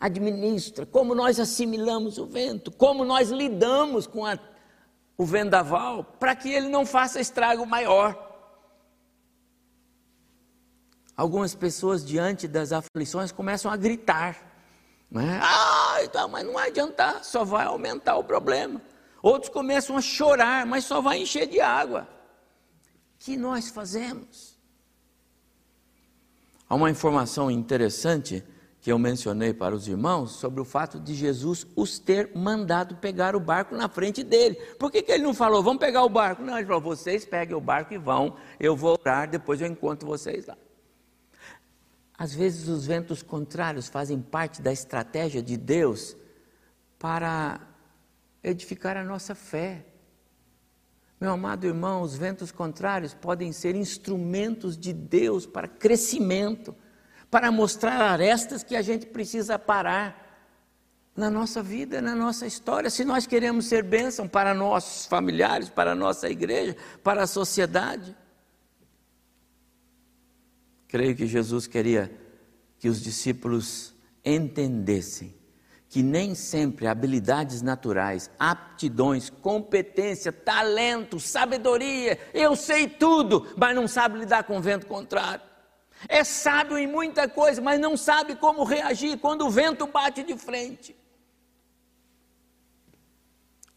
administra? 0.00 0.86
Como 0.86 1.14
nós 1.14 1.38
assimilamos 1.38 2.18
o 2.18 2.26
vento? 2.26 2.70
Como 2.70 3.04
nós 3.04 3.30
lidamos 3.30 4.06
com 4.06 4.24
a, 4.24 4.38
o 5.18 5.24
vendaval 5.24 6.04
para 6.04 6.34
que 6.34 6.50
ele 6.50 6.68
não 6.68 6.86
faça 6.86 7.20
estrago 7.20 7.66
maior? 7.66 8.25
Algumas 11.16 11.54
pessoas, 11.54 12.04
diante 12.04 12.46
das 12.46 12.72
aflições, 12.72 13.32
começam 13.32 13.70
a 13.70 13.76
gritar. 13.76 14.36
Ah, 15.14 15.98
então, 16.02 16.28
mas 16.28 16.44
não 16.44 16.54
vai 16.54 16.68
adiantar, 16.68 17.24
só 17.24 17.44
vai 17.44 17.64
aumentar 17.64 18.16
o 18.16 18.24
problema. 18.24 18.82
Outros 19.22 19.50
começam 19.50 19.96
a 19.96 20.00
chorar, 20.00 20.66
mas 20.66 20.84
só 20.84 21.00
vai 21.00 21.18
encher 21.18 21.46
de 21.46 21.60
água. 21.60 22.08
O 23.14 23.18
que 23.18 23.36
nós 23.36 23.70
fazemos? 23.70 24.56
Há 26.68 26.74
uma 26.74 26.90
informação 26.90 27.50
interessante 27.50 28.44
que 28.80 28.92
eu 28.92 28.98
mencionei 28.98 29.52
para 29.52 29.74
os 29.74 29.88
irmãos 29.88 30.32
sobre 30.32 30.60
o 30.60 30.64
fato 30.64 31.00
de 31.00 31.14
Jesus 31.14 31.66
os 31.74 31.98
ter 31.98 32.36
mandado 32.36 32.96
pegar 32.96 33.34
o 33.34 33.40
barco 33.40 33.74
na 33.74 33.88
frente 33.88 34.22
dele. 34.22 34.54
Por 34.78 34.92
que, 34.92 35.02
que 35.02 35.10
ele 35.10 35.24
não 35.24 35.34
falou, 35.34 35.62
vamos 35.62 35.80
pegar 35.80 36.04
o 36.04 36.08
barco? 36.08 36.42
Não, 36.42 36.56
ele 36.56 36.66
falou, 36.66 36.80
vocês 36.80 37.24
peguem 37.24 37.56
o 37.56 37.60
barco 37.60 37.94
e 37.94 37.98
vão, 37.98 38.36
eu 38.60 38.76
vou 38.76 38.96
orar, 39.00 39.28
depois 39.28 39.60
eu 39.60 39.66
encontro 39.66 40.06
vocês 40.06 40.46
lá. 40.46 40.56
Às 42.18 42.34
vezes 42.34 42.68
os 42.68 42.86
ventos 42.86 43.22
contrários 43.22 43.88
fazem 43.88 44.20
parte 44.20 44.62
da 44.62 44.72
estratégia 44.72 45.42
de 45.42 45.56
Deus 45.56 46.16
para 46.98 47.60
edificar 48.42 48.96
a 48.96 49.04
nossa 49.04 49.34
fé. 49.34 49.84
Meu 51.20 51.32
amado 51.32 51.66
irmão, 51.66 52.02
os 52.02 52.16
ventos 52.16 52.50
contrários 52.50 53.12
podem 53.12 53.52
ser 53.52 53.74
instrumentos 53.74 54.76
de 54.76 54.92
Deus 54.92 55.46
para 55.46 55.68
crescimento, 55.68 56.74
para 57.30 57.50
mostrar 57.50 58.00
arestas 58.00 58.62
que 58.62 58.76
a 58.76 58.82
gente 58.82 59.06
precisa 59.06 59.58
parar 59.58 60.24
na 61.14 61.30
nossa 61.30 61.62
vida, 61.62 62.02
na 62.02 62.14
nossa 62.14 62.46
história. 62.46 62.90
Se 62.90 63.04
nós 63.04 63.26
queremos 63.26 63.66
ser 63.66 63.82
bênção 63.82 64.28
para 64.28 64.54
nossos 64.54 65.06
familiares, 65.06 65.70
para 65.70 65.92
a 65.92 65.94
nossa 65.94 66.28
igreja, 66.28 66.76
para 67.02 67.22
a 67.22 67.26
sociedade. 67.26 68.14
Creio 70.88 71.16
que 71.16 71.26
Jesus 71.26 71.66
queria 71.66 72.10
que 72.78 72.88
os 72.88 73.02
discípulos 73.02 73.94
entendessem 74.24 75.34
que 75.88 76.02
nem 76.02 76.34
sempre 76.34 76.86
habilidades 76.86 77.62
naturais, 77.62 78.30
aptidões, 78.38 79.30
competência, 79.30 80.30
talento, 80.32 81.18
sabedoria, 81.18 82.18
eu 82.34 82.54
sei 82.54 82.88
tudo, 82.88 83.46
mas 83.56 83.74
não 83.74 83.88
sabe 83.88 84.18
lidar 84.18 84.44
com 84.44 84.58
o 84.58 84.60
vento 84.60 84.86
contrário. 84.86 85.42
É 86.08 86.22
sábio 86.22 86.76
em 86.76 86.86
muita 86.86 87.28
coisa, 87.28 87.62
mas 87.62 87.80
não 87.80 87.96
sabe 87.96 88.36
como 88.36 88.64
reagir 88.64 89.18
quando 89.18 89.46
o 89.46 89.50
vento 89.50 89.86
bate 89.86 90.22
de 90.22 90.36
frente. 90.36 90.94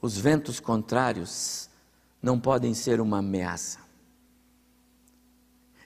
Os 0.02 0.17
ventos 0.17 0.60
contrários 0.60 1.69
não 2.22 2.39
podem 2.39 2.74
ser 2.74 3.00
uma 3.00 3.19
ameaça 3.19 3.88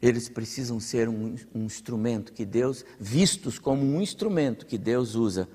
eles 0.03 0.27
precisam 0.27 0.81
ser 0.81 1.07
um, 1.07 1.33
um, 1.55 1.63
instrumento 1.63 2.33
que 2.33 2.45
Deus, 2.45 2.83
vistos 2.99 3.57
como 3.57 3.85
um 3.85 4.01
instrumento 4.01 4.65
que 4.65 4.77
Deus 4.77 5.15
usa 5.15 5.47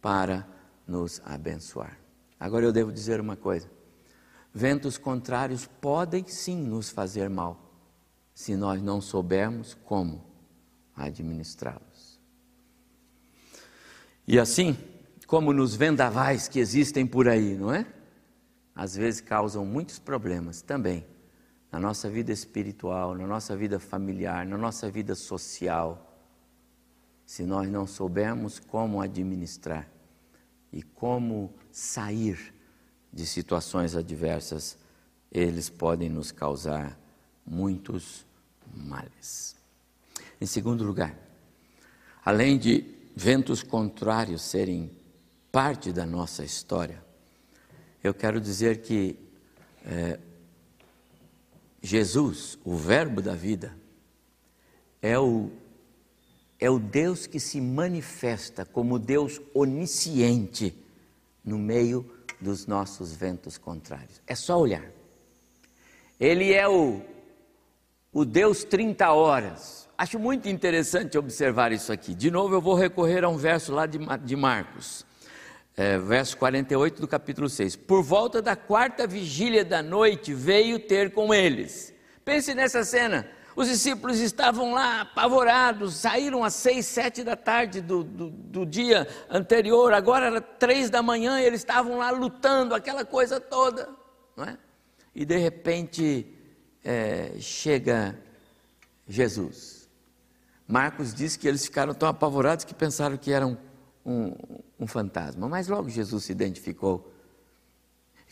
para 0.00 0.46
nos 0.86 1.20
abençoar. 1.24 1.98
Agora 2.38 2.64
eu 2.64 2.72
devo 2.72 2.92
dizer 2.92 3.20
uma 3.20 3.34
coisa: 3.34 3.68
ventos 4.54 4.96
contrários 4.96 5.66
podem 5.80 6.24
sim 6.28 6.56
nos 6.56 6.88
fazer 6.88 7.28
mal, 7.28 7.60
se 8.32 8.54
nós 8.54 8.80
não 8.80 9.00
soubermos 9.00 9.74
como 9.74 10.24
administrá-los. 10.94 12.20
E 14.24 14.38
assim, 14.38 14.78
como 15.26 15.52
nos 15.52 15.74
vendavais 15.74 16.46
que 16.46 16.60
existem 16.60 17.04
por 17.04 17.26
aí, 17.26 17.56
não 17.56 17.74
é? 17.74 17.84
Às 18.72 18.94
vezes 18.94 19.20
causam 19.20 19.66
muitos 19.66 19.98
problemas 19.98 20.62
também 20.62 21.04
na 21.76 21.80
nossa 21.80 22.08
vida 22.08 22.32
espiritual, 22.32 23.14
na 23.14 23.26
nossa 23.26 23.54
vida 23.54 23.78
familiar, 23.78 24.46
na 24.46 24.56
nossa 24.56 24.90
vida 24.90 25.14
social, 25.14 26.18
se 27.26 27.42
nós 27.42 27.68
não 27.68 27.86
soubermos 27.86 28.58
como 28.58 28.98
administrar 28.98 29.86
e 30.72 30.82
como 30.82 31.52
sair 31.70 32.54
de 33.12 33.26
situações 33.26 33.94
adversas, 33.94 34.78
eles 35.30 35.68
podem 35.68 36.08
nos 36.08 36.32
causar 36.32 36.98
muitos 37.44 38.24
males. 38.74 39.54
Em 40.40 40.46
segundo 40.46 40.82
lugar, 40.82 41.14
além 42.24 42.56
de 42.56 42.86
ventos 43.14 43.62
contrários 43.62 44.40
serem 44.40 44.90
parte 45.52 45.92
da 45.92 46.06
nossa 46.06 46.42
história, 46.42 47.04
eu 48.02 48.14
quero 48.14 48.40
dizer 48.40 48.80
que 48.80 49.18
é, 49.84 50.18
Jesus, 51.86 52.58
o 52.64 52.74
Verbo 52.74 53.22
da 53.22 53.34
vida, 53.34 53.72
é 55.00 55.16
o, 55.16 55.50
é 56.58 56.68
o 56.68 56.80
Deus 56.80 57.28
que 57.28 57.38
se 57.38 57.60
manifesta 57.60 58.64
como 58.64 58.98
Deus 58.98 59.40
onisciente 59.54 60.74
no 61.44 61.56
meio 61.58 62.04
dos 62.40 62.66
nossos 62.66 63.14
ventos 63.14 63.56
contrários. 63.56 64.20
É 64.26 64.34
só 64.34 64.58
olhar. 64.58 64.84
Ele 66.18 66.52
é 66.52 66.68
o, 66.68 67.00
o 68.12 68.24
Deus 68.24 68.64
30 68.64 69.12
horas. 69.12 69.88
Acho 69.96 70.18
muito 70.18 70.48
interessante 70.48 71.16
observar 71.16 71.70
isso 71.70 71.92
aqui. 71.92 72.16
De 72.16 72.32
novo, 72.32 72.52
eu 72.52 72.60
vou 72.60 72.74
recorrer 72.74 73.22
a 73.22 73.28
um 73.28 73.36
verso 73.36 73.72
lá 73.72 73.86
de, 73.86 73.98
de 74.24 74.34
Marcos 74.34 75.06
é, 75.76 75.98
verso 75.98 76.36
48 76.38 77.00
do 77.00 77.06
capítulo 77.06 77.48
6. 77.48 77.76
Por 77.76 78.02
volta 78.02 78.40
da 78.40 78.56
quarta 78.56 79.06
vigília 79.06 79.64
da 79.64 79.82
noite 79.82 80.32
veio 80.32 80.78
ter 80.78 81.12
com 81.12 81.34
eles. 81.34 81.92
Pense 82.24 82.54
nessa 82.54 82.82
cena. 82.82 83.28
Os 83.54 83.68
discípulos 83.68 84.18
estavam 84.18 84.72
lá 84.72 85.02
apavorados, 85.02 85.96
saíram 85.96 86.44
às 86.44 86.54
seis, 86.54 86.84
sete 86.86 87.24
da 87.24 87.36
tarde 87.36 87.80
do, 87.80 88.04
do, 88.04 88.30
do 88.30 88.66
dia 88.66 89.08
anterior, 89.30 89.94
agora 89.94 90.26
era 90.26 90.40
três 90.42 90.90
da 90.90 91.02
manhã 91.02 91.40
e 91.40 91.44
eles 91.44 91.60
estavam 91.60 91.96
lá 91.96 92.10
lutando, 92.10 92.74
aquela 92.74 93.04
coisa 93.04 93.40
toda. 93.40 93.88
Não 94.36 94.44
é? 94.44 94.58
E 95.14 95.24
de 95.24 95.38
repente 95.38 96.26
é, 96.84 97.32
chega 97.38 98.18
Jesus. 99.08 99.88
Marcos 100.68 101.14
diz 101.14 101.36
que 101.36 101.48
eles 101.48 101.64
ficaram 101.64 101.94
tão 101.94 102.08
apavorados 102.08 102.64
que 102.64 102.74
pensaram 102.74 103.16
que 103.16 103.32
eram 103.32 103.56
um, 104.06 104.32
um 104.78 104.86
fantasma. 104.86 105.48
Mas 105.48 105.66
logo 105.66 105.88
Jesus 105.88 106.24
se 106.24 106.32
identificou. 106.32 107.12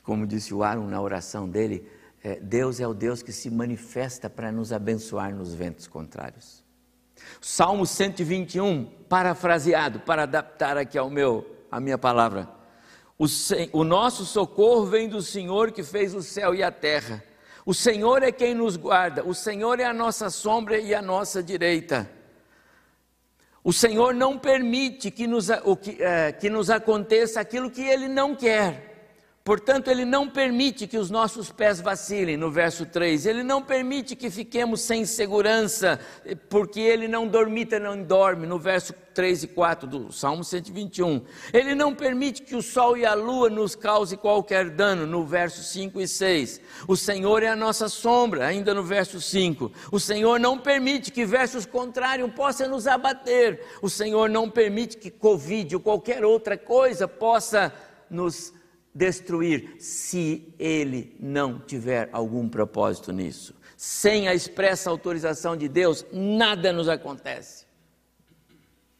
Como 0.04 0.26
disse 0.26 0.54
o 0.54 0.62
Aaron 0.62 0.86
na 0.86 1.00
oração 1.00 1.48
dele, 1.48 1.86
é, 2.22 2.36
Deus 2.36 2.78
é 2.78 2.86
o 2.86 2.94
Deus 2.94 3.22
que 3.22 3.32
se 3.32 3.50
manifesta 3.50 4.30
para 4.30 4.52
nos 4.52 4.72
abençoar 4.72 5.34
nos 5.34 5.52
ventos 5.52 5.86
contrários. 5.88 6.62
Salmo 7.40 7.86
121, 7.86 8.84
parafraseado, 9.08 10.00
para 10.00 10.22
adaptar 10.22 10.76
aqui 10.76 10.96
ao 10.96 11.10
meu, 11.10 11.44
a 11.70 11.80
minha 11.80 11.98
palavra. 11.98 12.48
O, 13.18 13.26
o 13.72 13.84
nosso 13.84 14.24
socorro 14.24 14.86
vem 14.86 15.08
do 15.08 15.22
Senhor 15.22 15.72
que 15.72 15.82
fez 15.82 16.14
o 16.14 16.22
céu 16.22 16.54
e 16.54 16.62
a 16.62 16.70
terra. 16.70 17.22
O 17.64 17.72
Senhor 17.72 18.22
é 18.22 18.30
quem 18.30 18.54
nos 18.54 18.76
guarda, 18.76 19.24
o 19.24 19.34
Senhor 19.34 19.80
é 19.80 19.84
a 19.84 19.92
nossa 19.94 20.28
sombra 20.28 20.78
e 20.78 20.94
a 20.94 21.00
nossa 21.00 21.42
direita. 21.42 22.10
O 23.64 23.72
Senhor 23.72 24.12
não 24.12 24.38
permite 24.38 25.10
que 25.10 25.26
nos, 25.26 25.48
que, 25.80 26.02
é, 26.02 26.32
que 26.32 26.50
nos 26.50 26.68
aconteça 26.68 27.40
aquilo 27.40 27.70
que 27.70 27.80
Ele 27.80 28.08
não 28.08 28.36
quer. 28.36 28.93
Portanto, 29.44 29.88
Ele 29.88 30.06
não 30.06 30.26
permite 30.26 30.86
que 30.86 30.96
os 30.96 31.10
nossos 31.10 31.52
pés 31.52 31.78
vacilem, 31.78 32.34
no 32.34 32.50
verso 32.50 32.86
3. 32.86 33.26
Ele 33.26 33.42
não 33.42 33.60
permite 33.60 34.16
que 34.16 34.30
fiquemos 34.30 34.80
sem 34.80 35.04
segurança, 35.04 36.00
porque 36.48 36.80
Ele 36.80 37.06
não 37.06 37.28
dormita, 37.28 37.78
não 37.78 38.02
dorme, 38.02 38.46
no 38.46 38.58
verso 38.58 38.94
3 39.12 39.42
e 39.42 39.48
4 39.48 39.86
do 39.86 40.10
Salmo 40.10 40.42
121. 40.42 41.22
Ele 41.52 41.74
não 41.74 41.94
permite 41.94 42.40
que 42.40 42.56
o 42.56 42.62
sol 42.62 42.96
e 42.96 43.04
a 43.04 43.12
lua 43.12 43.50
nos 43.50 43.74
cause 43.74 44.16
qualquer 44.16 44.70
dano, 44.70 45.06
no 45.06 45.26
verso 45.26 45.62
5 45.62 46.00
e 46.00 46.08
6. 46.08 46.62
O 46.88 46.96
Senhor 46.96 47.42
é 47.42 47.48
a 47.48 47.56
nossa 47.56 47.86
sombra, 47.90 48.46
ainda 48.46 48.72
no 48.72 48.82
verso 48.82 49.20
5. 49.20 49.70
O 49.92 50.00
Senhor 50.00 50.40
não 50.40 50.58
permite 50.58 51.12
que 51.12 51.26
versos 51.26 51.66
contrários 51.66 52.32
possam 52.32 52.70
nos 52.70 52.86
abater. 52.86 53.60
O 53.82 53.90
Senhor 53.90 54.30
não 54.30 54.48
permite 54.48 54.96
que 54.96 55.10
Covid 55.10 55.74
ou 55.74 55.82
qualquer 55.82 56.24
outra 56.24 56.56
coisa 56.56 57.06
possa 57.06 57.70
nos 58.08 58.46
abater 58.46 58.63
destruir 58.94 59.76
se 59.78 60.54
ele 60.58 61.16
não 61.18 61.58
tiver 61.58 62.08
algum 62.12 62.48
propósito 62.48 63.12
nisso. 63.12 63.54
Sem 63.76 64.28
a 64.28 64.34
expressa 64.34 64.88
autorização 64.88 65.56
de 65.56 65.68
Deus, 65.68 66.06
nada 66.12 66.72
nos 66.72 66.88
acontece. 66.88 67.66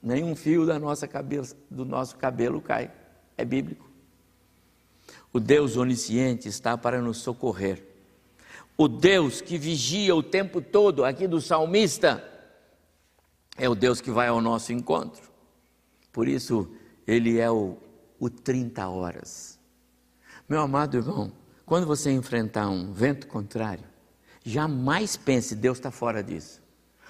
Nenhum 0.03 0.35
fio 0.35 0.67
da 0.67 0.79
nossa 0.79 1.07
cabeça, 1.07 1.57
do 1.71 1.85
nosso 1.85 2.17
cabelo 2.17 2.61
cai. 2.61 2.91
É 3.39 3.45
bíblico. 3.45 3.89
O 5.33 5.41
Deus 5.41 5.77
onisciente 5.77 6.49
está 6.49 6.77
para 6.77 7.01
nos 7.01 7.19
socorrer. 7.19 7.83
O 8.77 8.89
Deus 8.89 9.41
que 9.41 9.57
vigia 9.57 10.15
o 10.15 10.23
tempo 10.23 10.61
todo, 10.61 11.05
aqui 11.05 11.27
do 11.27 11.41
salmista, 11.41 12.23
é 13.57 13.69
o 13.69 13.75
Deus 13.75 14.01
que 14.01 14.11
vai 14.11 14.29
ao 14.29 14.41
nosso 14.41 14.73
encontro. 14.73 15.23
Por 16.13 16.29
isso, 16.29 16.69
ele 17.07 17.39
é 17.39 17.51
o, 17.51 17.77
o 18.19 18.29
30 18.29 18.89
horas. 18.89 19.54
Meu 20.47 20.61
amado 20.61 20.99
irmão, 20.99 21.33
quando 21.65 21.87
você 21.87 22.11
enfrentar 22.11 22.69
um 22.69 22.93
vento 22.93 23.27
contrário, 23.27 23.85
jamais 24.45 25.17
pense 25.17 25.55
Deus 25.55 25.79
está 25.79 25.91
fora 25.91 26.23
disso. 26.23 26.63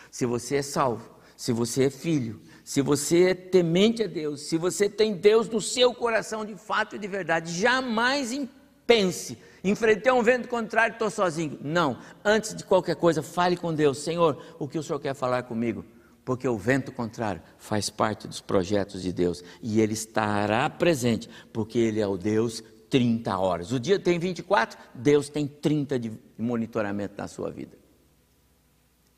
Se 0.09 0.25
você 0.25 0.57
é 0.57 0.63
salvo, 0.63 1.11
se 1.37 1.53
você 1.53 1.87
é 1.87 1.91
filho, 1.91 2.41
se 2.63 2.81
você 2.81 3.31
é 3.31 3.35
temente 3.35 4.05
a 4.05 4.07
Deus, 4.07 4.43
se 4.43 4.57
você 4.57 4.89
tem 4.89 5.15
Deus 5.15 5.49
no 5.49 5.61
seu 5.61 5.93
coração 5.93 6.45
de 6.45 6.55
fato 6.55 6.95
e 6.95 6.99
de 6.99 7.09
verdade, 7.09 7.53
jamais 7.53 8.39
pense, 8.87 9.37
enfrentei 9.65 10.13
um 10.13 10.23
vento 10.23 10.47
contrário, 10.47 10.93
estou 10.93 11.11
sozinho. 11.11 11.59
Não, 11.61 11.99
antes 12.25 12.55
de 12.55 12.63
qualquer 12.63 12.95
coisa, 12.95 13.21
fale 13.21 13.57
com 13.57 13.75
Deus, 13.75 13.99
Senhor, 13.99 14.41
o 14.61 14.69
que 14.69 14.79
o 14.79 14.83
Senhor 14.83 15.01
quer 15.01 15.15
falar 15.15 15.43
comigo? 15.43 15.85
Porque 16.25 16.47
o 16.47 16.57
vento 16.57 16.93
contrário 16.93 17.43
faz 17.59 17.91
parte 17.91 18.29
dos 18.29 18.41
projetos 18.41 19.03
de 19.03 19.13
Deus 19.13 19.43
e 19.61 19.81
Ele 19.81 19.93
estará 19.93 20.71
presente, 20.71 21.29
porque 21.53 21.79
Ele 21.79 22.01
é 22.01 22.07
o 22.07 22.17
Deus 22.17 22.63
30 22.95 23.37
horas. 23.37 23.73
O 23.73 23.81
dia 23.81 23.99
tem 23.99 24.21
24, 24.21 24.79
Deus 24.95 25.29
tem 25.29 25.49
30 25.49 25.99
de 25.99 26.13
monitoramento 26.39 27.15
na 27.19 27.27
sua 27.27 27.51
vida. 27.51 27.77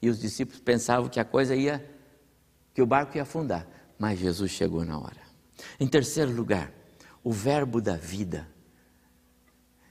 E 0.00 0.08
os 0.08 0.18
discípulos 0.18 0.62
pensavam 0.62 1.10
que 1.10 1.20
a 1.20 1.26
coisa 1.26 1.54
ia, 1.54 1.86
que 2.72 2.80
o 2.80 2.86
barco 2.86 3.18
ia 3.18 3.22
afundar, 3.22 3.68
mas 3.98 4.18
Jesus 4.18 4.50
chegou 4.50 4.82
na 4.82 4.98
hora. 4.98 5.20
Em 5.78 5.86
terceiro 5.86 6.32
lugar, 6.32 6.72
o 7.22 7.30
verbo 7.30 7.78
da 7.78 7.98
vida, 7.98 8.48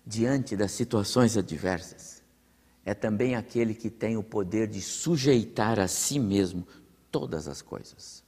diante 0.03 0.57
das 0.57 0.71
situações 0.71 1.37
adversas, 1.37 2.23
é 2.83 2.95
também 2.95 3.35
aquele 3.35 3.75
que 3.75 3.91
tem 3.91 4.17
o 4.17 4.23
poder 4.23 4.67
de 4.67 4.81
sujeitar 4.81 5.79
a 5.79 5.87
si 5.87 6.17
mesmo 6.17 6.67
todas 7.11 7.47
as 7.47 7.61
coisas. 7.61 8.24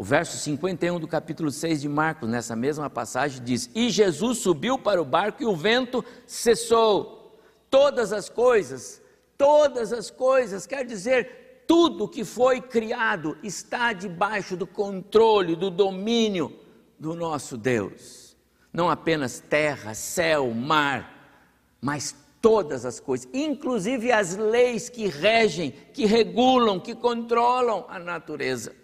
O 0.00 0.02
verso 0.02 0.38
51 0.38 0.98
do 0.98 1.06
capítulo 1.06 1.50
6 1.50 1.82
de 1.82 1.86
Marcos, 1.86 2.26
nessa 2.26 2.56
mesma 2.56 2.88
passagem, 2.88 3.44
diz: 3.44 3.68
E 3.74 3.90
Jesus 3.90 4.38
subiu 4.38 4.78
para 4.78 5.02
o 5.02 5.04
barco 5.04 5.42
e 5.42 5.46
o 5.46 5.54
vento 5.54 6.02
cessou. 6.26 7.38
Todas 7.68 8.10
as 8.10 8.26
coisas, 8.26 9.02
todas 9.36 9.92
as 9.92 10.10
coisas, 10.10 10.66
quer 10.66 10.86
dizer, 10.86 11.64
tudo 11.68 12.08
que 12.08 12.24
foi 12.24 12.62
criado 12.62 13.36
está 13.42 13.92
debaixo 13.92 14.56
do 14.56 14.66
controle, 14.66 15.54
do 15.54 15.68
domínio 15.68 16.58
do 16.98 17.14
nosso 17.14 17.58
Deus. 17.58 18.34
Não 18.72 18.88
apenas 18.88 19.40
terra, 19.50 19.92
céu, 19.92 20.50
mar, 20.54 21.44
mas 21.78 22.16
todas 22.40 22.86
as 22.86 22.98
coisas, 22.98 23.28
inclusive 23.34 24.10
as 24.10 24.34
leis 24.34 24.88
que 24.88 25.08
regem, 25.08 25.74
que 25.92 26.06
regulam, 26.06 26.80
que 26.80 26.94
controlam 26.94 27.84
a 27.86 27.98
natureza. 27.98 28.79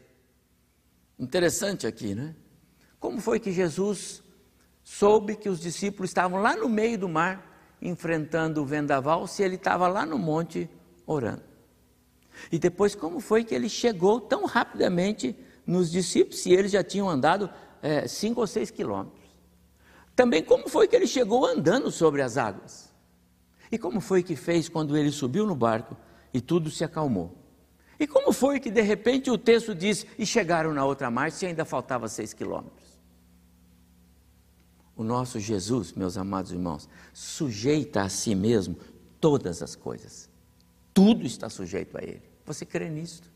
Interessante 1.18 1.86
aqui, 1.86 2.14
né? 2.14 2.34
Como 3.00 3.20
foi 3.20 3.40
que 3.40 3.52
Jesus 3.52 4.22
soube 4.82 5.36
que 5.36 5.48
os 5.48 5.60
discípulos 5.60 6.10
estavam 6.10 6.40
lá 6.40 6.54
no 6.54 6.68
meio 6.68 6.98
do 6.98 7.08
mar, 7.08 7.76
enfrentando 7.80 8.62
o 8.62 8.66
vendaval, 8.66 9.26
se 9.26 9.42
ele 9.42 9.56
estava 9.56 9.88
lá 9.88 10.04
no 10.04 10.18
monte 10.18 10.68
orando? 11.06 11.42
E 12.52 12.58
depois, 12.58 12.94
como 12.94 13.20
foi 13.20 13.44
que 13.44 13.54
ele 13.54 13.68
chegou 13.68 14.20
tão 14.20 14.44
rapidamente 14.44 15.34
nos 15.66 15.90
discípulos, 15.90 16.40
se 16.40 16.52
eles 16.52 16.72
já 16.72 16.84
tinham 16.84 17.08
andado 17.08 17.50
é, 17.82 18.06
cinco 18.06 18.40
ou 18.40 18.46
seis 18.46 18.70
quilômetros? 18.70 19.24
Também, 20.14 20.42
como 20.42 20.68
foi 20.68 20.86
que 20.86 20.96
ele 20.96 21.06
chegou 21.06 21.46
andando 21.46 21.90
sobre 21.90 22.22
as 22.22 22.36
águas? 22.36 22.94
E 23.70 23.78
como 23.78 24.00
foi 24.00 24.22
que 24.22 24.36
fez 24.36 24.68
quando 24.68 24.96
ele 24.96 25.10
subiu 25.10 25.46
no 25.46 25.54
barco 25.54 25.96
e 26.32 26.40
tudo 26.40 26.70
se 26.70 26.84
acalmou? 26.84 27.45
E 27.98 28.06
como 28.06 28.32
foi 28.32 28.60
que 28.60 28.70
de 28.70 28.82
repente 28.82 29.30
o 29.30 29.38
texto 29.38 29.74
diz, 29.74 30.06
e 30.18 30.26
chegaram 30.26 30.74
na 30.74 30.84
outra 30.84 31.10
margem 31.10 31.46
e 31.46 31.50
ainda 31.50 31.64
faltava 31.64 32.08
seis 32.08 32.32
quilômetros? 32.32 32.96
O 34.94 35.04
nosso 35.04 35.38
Jesus, 35.38 35.92
meus 35.92 36.16
amados 36.16 36.52
irmãos, 36.52 36.88
sujeita 37.12 38.02
a 38.02 38.08
si 38.08 38.34
mesmo 38.34 38.76
todas 39.20 39.62
as 39.62 39.74
coisas. 39.74 40.28
Tudo 40.92 41.26
está 41.26 41.48
sujeito 41.50 41.98
a 41.98 42.02
Ele. 42.02 42.22
Você 42.44 42.64
crê 42.64 42.88
nisto? 42.88 43.30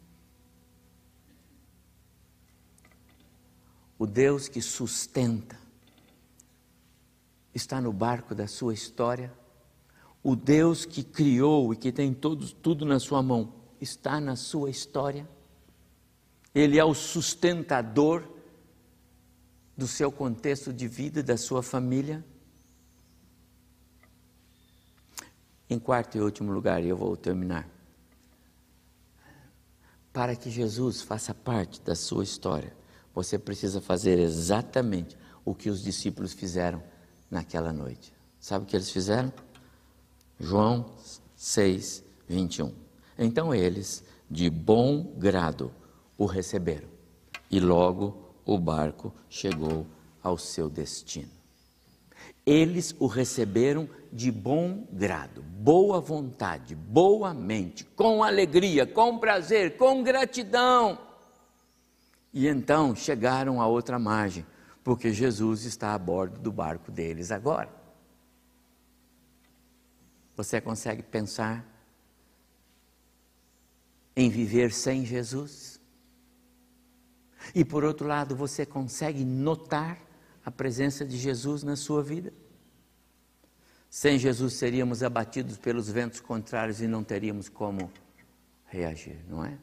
O 3.98 4.06
Deus 4.06 4.48
que 4.48 4.62
sustenta 4.62 5.58
está 7.54 7.80
no 7.80 7.92
barco 7.92 8.34
da 8.34 8.46
sua 8.46 8.72
história. 8.72 9.32
O 10.22 10.34
Deus 10.34 10.86
que 10.86 11.02
criou 11.02 11.72
e 11.74 11.76
que 11.76 11.92
tem 11.92 12.14
todo, 12.14 12.50
tudo 12.54 12.86
na 12.86 12.98
sua 12.98 13.22
mão 13.22 13.59
está 13.80 14.20
na 14.20 14.36
sua 14.36 14.70
história. 14.70 15.28
Ele 16.54 16.78
é 16.78 16.84
o 16.84 16.94
sustentador 16.94 18.28
do 19.76 19.86
seu 19.86 20.12
contexto 20.12 20.72
de 20.72 20.86
vida, 20.86 21.22
da 21.22 21.36
sua 21.36 21.62
família. 21.62 22.24
Em 25.68 25.78
quarto 25.78 26.18
e 26.18 26.20
último 26.20 26.52
lugar, 26.52 26.84
eu 26.84 26.96
vou 26.96 27.16
terminar. 27.16 27.68
Para 30.12 30.34
que 30.34 30.50
Jesus 30.50 31.00
faça 31.00 31.32
parte 31.32 31.80
da 31.80 31.94
sua 31.94 32.24
história, 32.24 32.76
você 33.14 33.38
precisa 33.38 33.80
fazer 33.80 34.18
exatamente 34.18 35.16
o 35.44 35.54
que 35.54 35.70
os 35.70 35.82
discípulos 35.82 36.32
fizeram 36.32 36.82
naquela 37.30 37.72
noite. 37.72 38.12
Sabe 38.40 38.64
o 38.64 38.68
que 38.68 38.76
eles 38.76 38.90
fizeram? 38.90 39.32
João 40.38 40.94
6, 41.36 42.02
21. 42.28 42.89
Então 43.22 43.54
eles, 43.54 44.02
de 44.30 44.48
bom 44.48 45.02
grado, 45.18 45.70
o 46.16 46.24
receberam. 46.24 46.88
E 47.50 47.60
logo 47.60 48.34
o 48.46 48.58
barco 48.58 49.12
chegou 49.28 49.86
ao 50.22 50.38
seu 50.38 50.70
destino. 50.70 51.28
Eles 52.46 52.96
o 52.98 53.06
receberam 53.06 53.86
de 54.10 54.32
bom 54.32 54.86
grado, 54.90 55.42
boa 55.42 56.00
vontade, 56.00 56.74
boa 56.74 57.34
mente, 57.34 57.84
com 57.84 58.24
alegria, 58.24 58.86
com 58.86 59.18
prazer, 59.18 59.76
com 59.76 60.02
gratidão. 60.02 60.98
E 62.32 62.48
então 62.48 62.96
chegaram 62.96 63.60
à 63.60 63.66
outra 63.66 63.98
margem, 63.98 64.46
porque 64.82 65.12
Jesus 65.12 65.66
está 65.66 65.92
a 65.92 65.98
bordo 65.98 66.38
do 66.38 66.50
barco 66.50 66.90
deles 66.90 67.30
agora. 67.30 67.68
Você 70.34 70.58
consegue 70.58 71.02
pensar 71.02 71.66
em 74.20 74.28
viver 74.28 74.70
sem 74.72 75.04
Jesus? 75.04 75.80
E 77.54 77.64
por 77.64 77.84
outro 77.84 78.06
lado, 78.06 78.36
você 78.36 78.66
consegue 78.66 79.24
notar 79.24 79.98
a 80.44 80.50
presença 80.50 81.06
de 81.06 81.16
Jesus 81.16 81.62
na 81.62 81.74
sua 81.74 82.02
vida? 82.02 82.32
Sem 83.88 84.18
Jesus 84.18 84.54
seríamos 84.54 85.02
abatidos 85.02 85.56
pelos 85.56 85.88
ventos 85.88 86.20
contrários 86.20 86.80
e 86.80 86.86
não 86.86 87.02
teríamos 87.02 87.48
como 87.48 87.90
reagir, 88.66 89.18
não 89.26 89.44
é? 89.44 89.58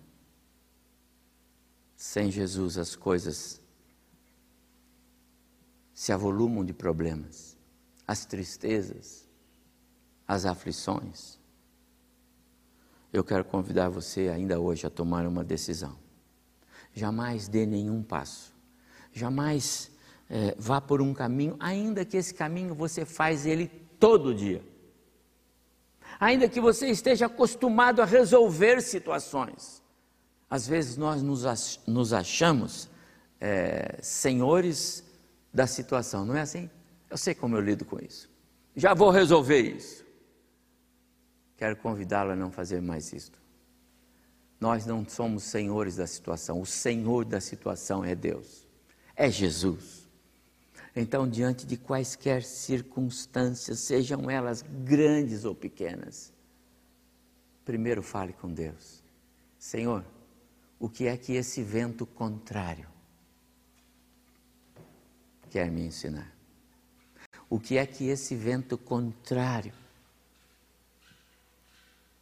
Sem 1.95 2.31
Jesus 2.31 2.77
as 2.77 2.95
coisas 2.95 3.61
se 5.93 6.11
avolumam 6.11 6.65
de 6.65 6.73
problemas, 6.73 7.55
as 8.07 8.25
tristezas, 8.25 9.27
as 10.27 10.45
aflições. 10.45 11.39
Eu 13.11 13.23
quero 13.23 13.45
convidar 13.45 13.89
você 13.89 14.29
ainda 14.29 14.59
hoje 14.59 14.85
a 14.85 14.89
tomar 14.89 15.25
uma 15.25 15.43
decisão 15.43 16.07
jamais 16.97 17.47
dê 17.47 17.65
nenhum 17.65 18.01
passo, 18.01 18.53
jamais 19.13 19.91
é, 20.29 20.55
vá 20.57 20.81
por 20.81 20.99
um 21.01 21.13
caminho, 21.13 21.55
ainda 21.59 22.03
que 22.03 22.17
esse 22.17 22.33
caminho 22.33 22.73
você 22.73 23.05
faz 23.05 23.45
ele 23.45 23.67
todo 23.99 24.33
dia. 24.33 24.63
Ainda 26.19 26.49
que 26.49 26.59
você 26.59 26.87
esteja 26.87 27.27
acostumado 27.27 28.01
a 28.01 28.05
resolver 28.05 28.81
situações. 28.81 29.83
Às 30.49 30.67
vezes 30.67 30.97
nós 30.97 31.21
nos 31.21 32.13
achamos 32.13 32.89
é, 33.39 33.99
senhores 34.01 35.03
da 35.53 35.67
situação, 35.67 36.25
não 36.25 36.35
é 36.35 36.41
assim? 36.41 36.69
Eu 37.09 37.17
sei 37.17 37.35
como 37.35 37.55
eu 37.55 37.61
lido 37.61 37.85
com 37.85 37.99
isso. 37.99 38.29
Já 38.75 38.93
vou 38.93 39.11
resolver 39.11 39.61
isso. 39.61 40.03
Quero 41.57 41.75
convidá-lo 41.75 42.31
a 42.31 42.35
não 42.35 42.51
fazer 42.51 42.81
mais 42.81 43.11
isto. 43.11 43.39
Nós 44.59 44.85
não 44.85 45.07
somos 45.07 45.43
senhores 45.43 45.95
da 45.95 46.07
situação, 46.07 46.61
o 46.61 46.65
Senhor 46.65 47.25
da 47.25 47.41
situação 47.41 48.03
é 48.05 48.15
Deus, 48.15 48.67
é 49.15 49.29
Jesus. 49.29 50.07
Então, 50.95 51.29
diante 51.29 51.65
de 51.65 51.77
quaisquer 51.77 52.43
circunstâncias, 52.43 53.79
sejam 53.79 54.29
elas 54.29 54.63
grandes 54.83 55.45
ou 55.45 55.53
pequenas, 55.53 56.33
primeiro 57.63 58.01
fale 58.01 58.33
com 58.33 58.51
Deus: 58.51 59.03
Senhor, 59.59 60.03
o 60.79 60.89
que 60.89 61.07
é 61.07 61.15
que 61.15 61.33
esse 61.33 61.61
vento 61.61 62.05
contrário 62.05 62.87
quer 65.51 65.69
me 65.69 65.85
ensinar? 65.85 66.35
O 67.47 67.59
que 67.59 67.77
é 67.77 67.85
que 67.85 68.07
esse 68.07 68.35
vento 68.35 68.75
contrário 68.75 69.73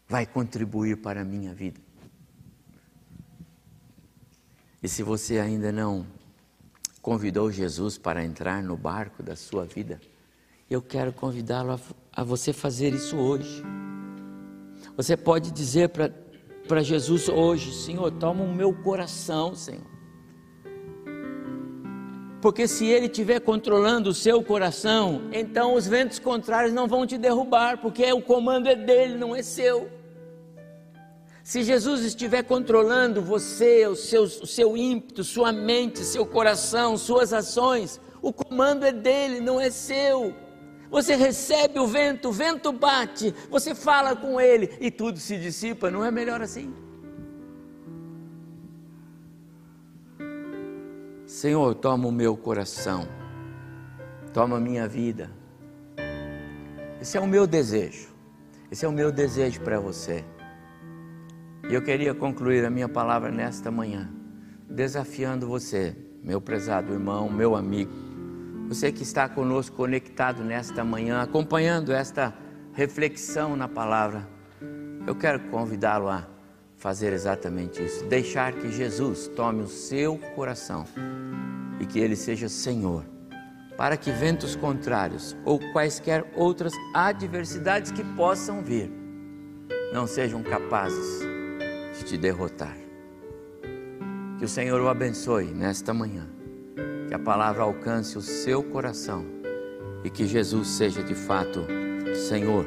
vai 0.07 0.25
contribuir 0.25 0.97
para 0.97 1.21
a 1.21 1.25
minha 1.25 1.53
vida? 1.53 1.79
E 4.81 4.87
se 4.87 5.01
você 5.01 5.39
ainda 5.39 5.71
não 5.71 6.05
convidou 7.01 7.51
Jesus 7.51 7.97
para 7.97 8.23
entrar 8.23 8.61
no 8.61 8.77
barco 8.77 9.23
da 9.23 9.35
sua 9.35 9.65
vida, 9.65 9.99
eu 10.69 10.81
quero 10.81 11.13
convidá-lo 11.13 11.71
a, 11.71 11.79
a, 12.13 12.23
você 12.23 12.51
fazer 12.51 12.93
isso 12.93 13.17
hoje. 13.17 13.63
Você 14.95 15.15
pode 15.17 15.51
dizer 15.51 15.89
para 15.89 16.83
Jesus 16.83 17.29
hoje: 17.29 17.73
Senhor, 17.73 18.11
toma 18.11 18.43
o 18.43 18.53
meu 18.53 18.73
coração, 18.73 19.55
Senhor. 19.55 19.95
Porque 22.41 22.67
se 22.67 22.85
Ele 22.85 23.07
estiver 23.07 23.39
controlando 23.39 24.11
o 24.11 24.13
seu 24.13 24.43
coração, 24.43 25.29
então 25.33 25.73
os 25.73 25.87
ventos 25.87 26.19
contrários 26.19 26.73
não 26.73 26.87
vão 26.87 27.07
te 27.07 27.17
derrubar, 27.17 27.79
porque 27.79 28.11
o 28.13 28.21
comando 28.21 28.67
é 28.67 28.75
dele, 28.75 29.17
não 29.17 29.35
é 29.35 29.41
seu. 29.41 29.89
Se 31.45 31.61
Jesus 31.61 32.01
estiver 32.01 32.41
controlando 32.41 33.21
você, 33.21 33.85
o 33.85 33.95
seu, 33.95 34.23
o 34.23 34.47
seu 34.47 34.75
ímpeto, 34.75 35.23
sua 35.23 35.51
mente, 35.51 35.99
seu 35.99 36.25
coração, 36.25 36.97
suas 36.97 37.31
ações, 37.31 38.01
o 38.19 38.33
comando 38.33 38.83
é 38.83 38.91
dele, 38.91 39.39
não 39.39 39.61
é 39.61 39.69
seu. 39.69 40.33
Você 40.89 41.13
recebe 41.15 41.79
o 41.79 41.85
vento, 41.85 42.29
o 42.29 42.31
vento 42.31 42.71
bate, 42.71 43.31
você 43.47 43.75
fala 43.75 44.15
com 44.15 44.41
ele 44.41 44.75
e 44.81 44.89
tudo 44.89 45.19
se 45.19 45.37
dissipa, 45.37 45.91
não 45.91 46.03
é 46.03 46.09
melhor 46.09 46.41
assim? 46.41 46.73
Senhor, 51.27 51.75
toma 51.75 52.07
o 52.07 52.11
meu 52.11 52.35
coração, 52.35 53.07
toma 54.33 54.57
a 54.57 54.59
minha 54.59 54.87
vida. 54.87 55.29
Esse 56.99 57.19
é 57.19 57.21
o 57.21 57.27
meu 57.27 57.45
desejo, 57.45 58.09
esse 58.71 58.83
é 58.83 58.87
o 58.87 58.91
meu 58.91 59.11
desejo 59.11 59.61
para 59.61 59.79
você. 59.79 60.25
E 61.67 61.73
eu 61.73 61.81
queria 61.81 62.13
concluir 62.13 62.63
a 62.63 62.69
minha 62.69 62.87
palavra 62.87 63.31
nesta 63.31 63.71
manhã, 63.71 64.07
desafiando 64.69 65.47
você, 65.47 65.95
meu 66.23 66.39
prezado 66.39 66.93
irmão, 66.93 67.27
meu 67.27 67.55
amigo, 67.55 67.91
você 68.67 68.91
que 68.91 69.01
está 69.01 69.27
conosco 69.27 69.75
conectado 69.75 70.43
nesta 70.43 70.83
manhã, 70.83 71.21
acompanhando 71.21 71.91
esta 71.91 72.33
reflexão 72.73 73.55
na 73.55 73.67
palavra. 73.67 74.27
Eu 75.07 75.15
quero 75.15 75.39
convidá-lo 75.49 76.07
a 76.07 76.27
fazer 76.77 77.13
exatamente 77.13 77.83
isso, 77.83 78.05
deixar 78.05 78.53
que 78.53 78.71
Jesus 78.71 79.27
tome 79.35 79.63
o 79.63 79.67
seu 79.67 80.19
coração 80.35 80.85
e 81.79 81.85
que 81.85 81.99
ele 81.99 82.15
seja 82.15 82.47
Senhor, 82.47 83.03
para 83.75 83.97
que 83.97 84.11
ventos 84.11 84.55
contrários 84.55 85.35
ou 85.43 85.59
quaisquer 85.71 86.31
outras 86.35 86.73
adversidades 86.93 87.91
que 87.91 88.03
possam 88.15 88.61
vir 88.61 88.91
não 89.91 90.05
sejam 90.05 90.43
capazes 90.43 91.34
de 91.97 92.03
te 92.03 92.17
derrotar. 92.17 92.75
Que 94.37 94.45
o 94.45 94.47
Senhor 94.47 94.81
o 94.81 94.89
abençoe 94.89 95.45
nesta 95.45 95.93
manhã, 95.93 96.27
que 97.07 97.13
a 97.13 97.19
palavra 97.19 97.63
alcance 97.63 98.17
o 98.17 98.21
seu 98.21 98.61
coração 98.61 99.25
e 100.03 100.09
que 100.09 100.27
Jesus 100.27 100.67
seja 100.67 101.01
de 101.01 101.15
fato 101.15 101.65
Senhor 102.27 102.65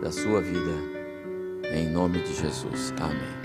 da 0.00 0.10
sua 0.10 0.40
vida, 0.40 0.72
em 1.72 1.90
nome 1.90 2.20
de 2.20 2.34
Jesus. 2.34 2.92
Amém. 3.00 3.43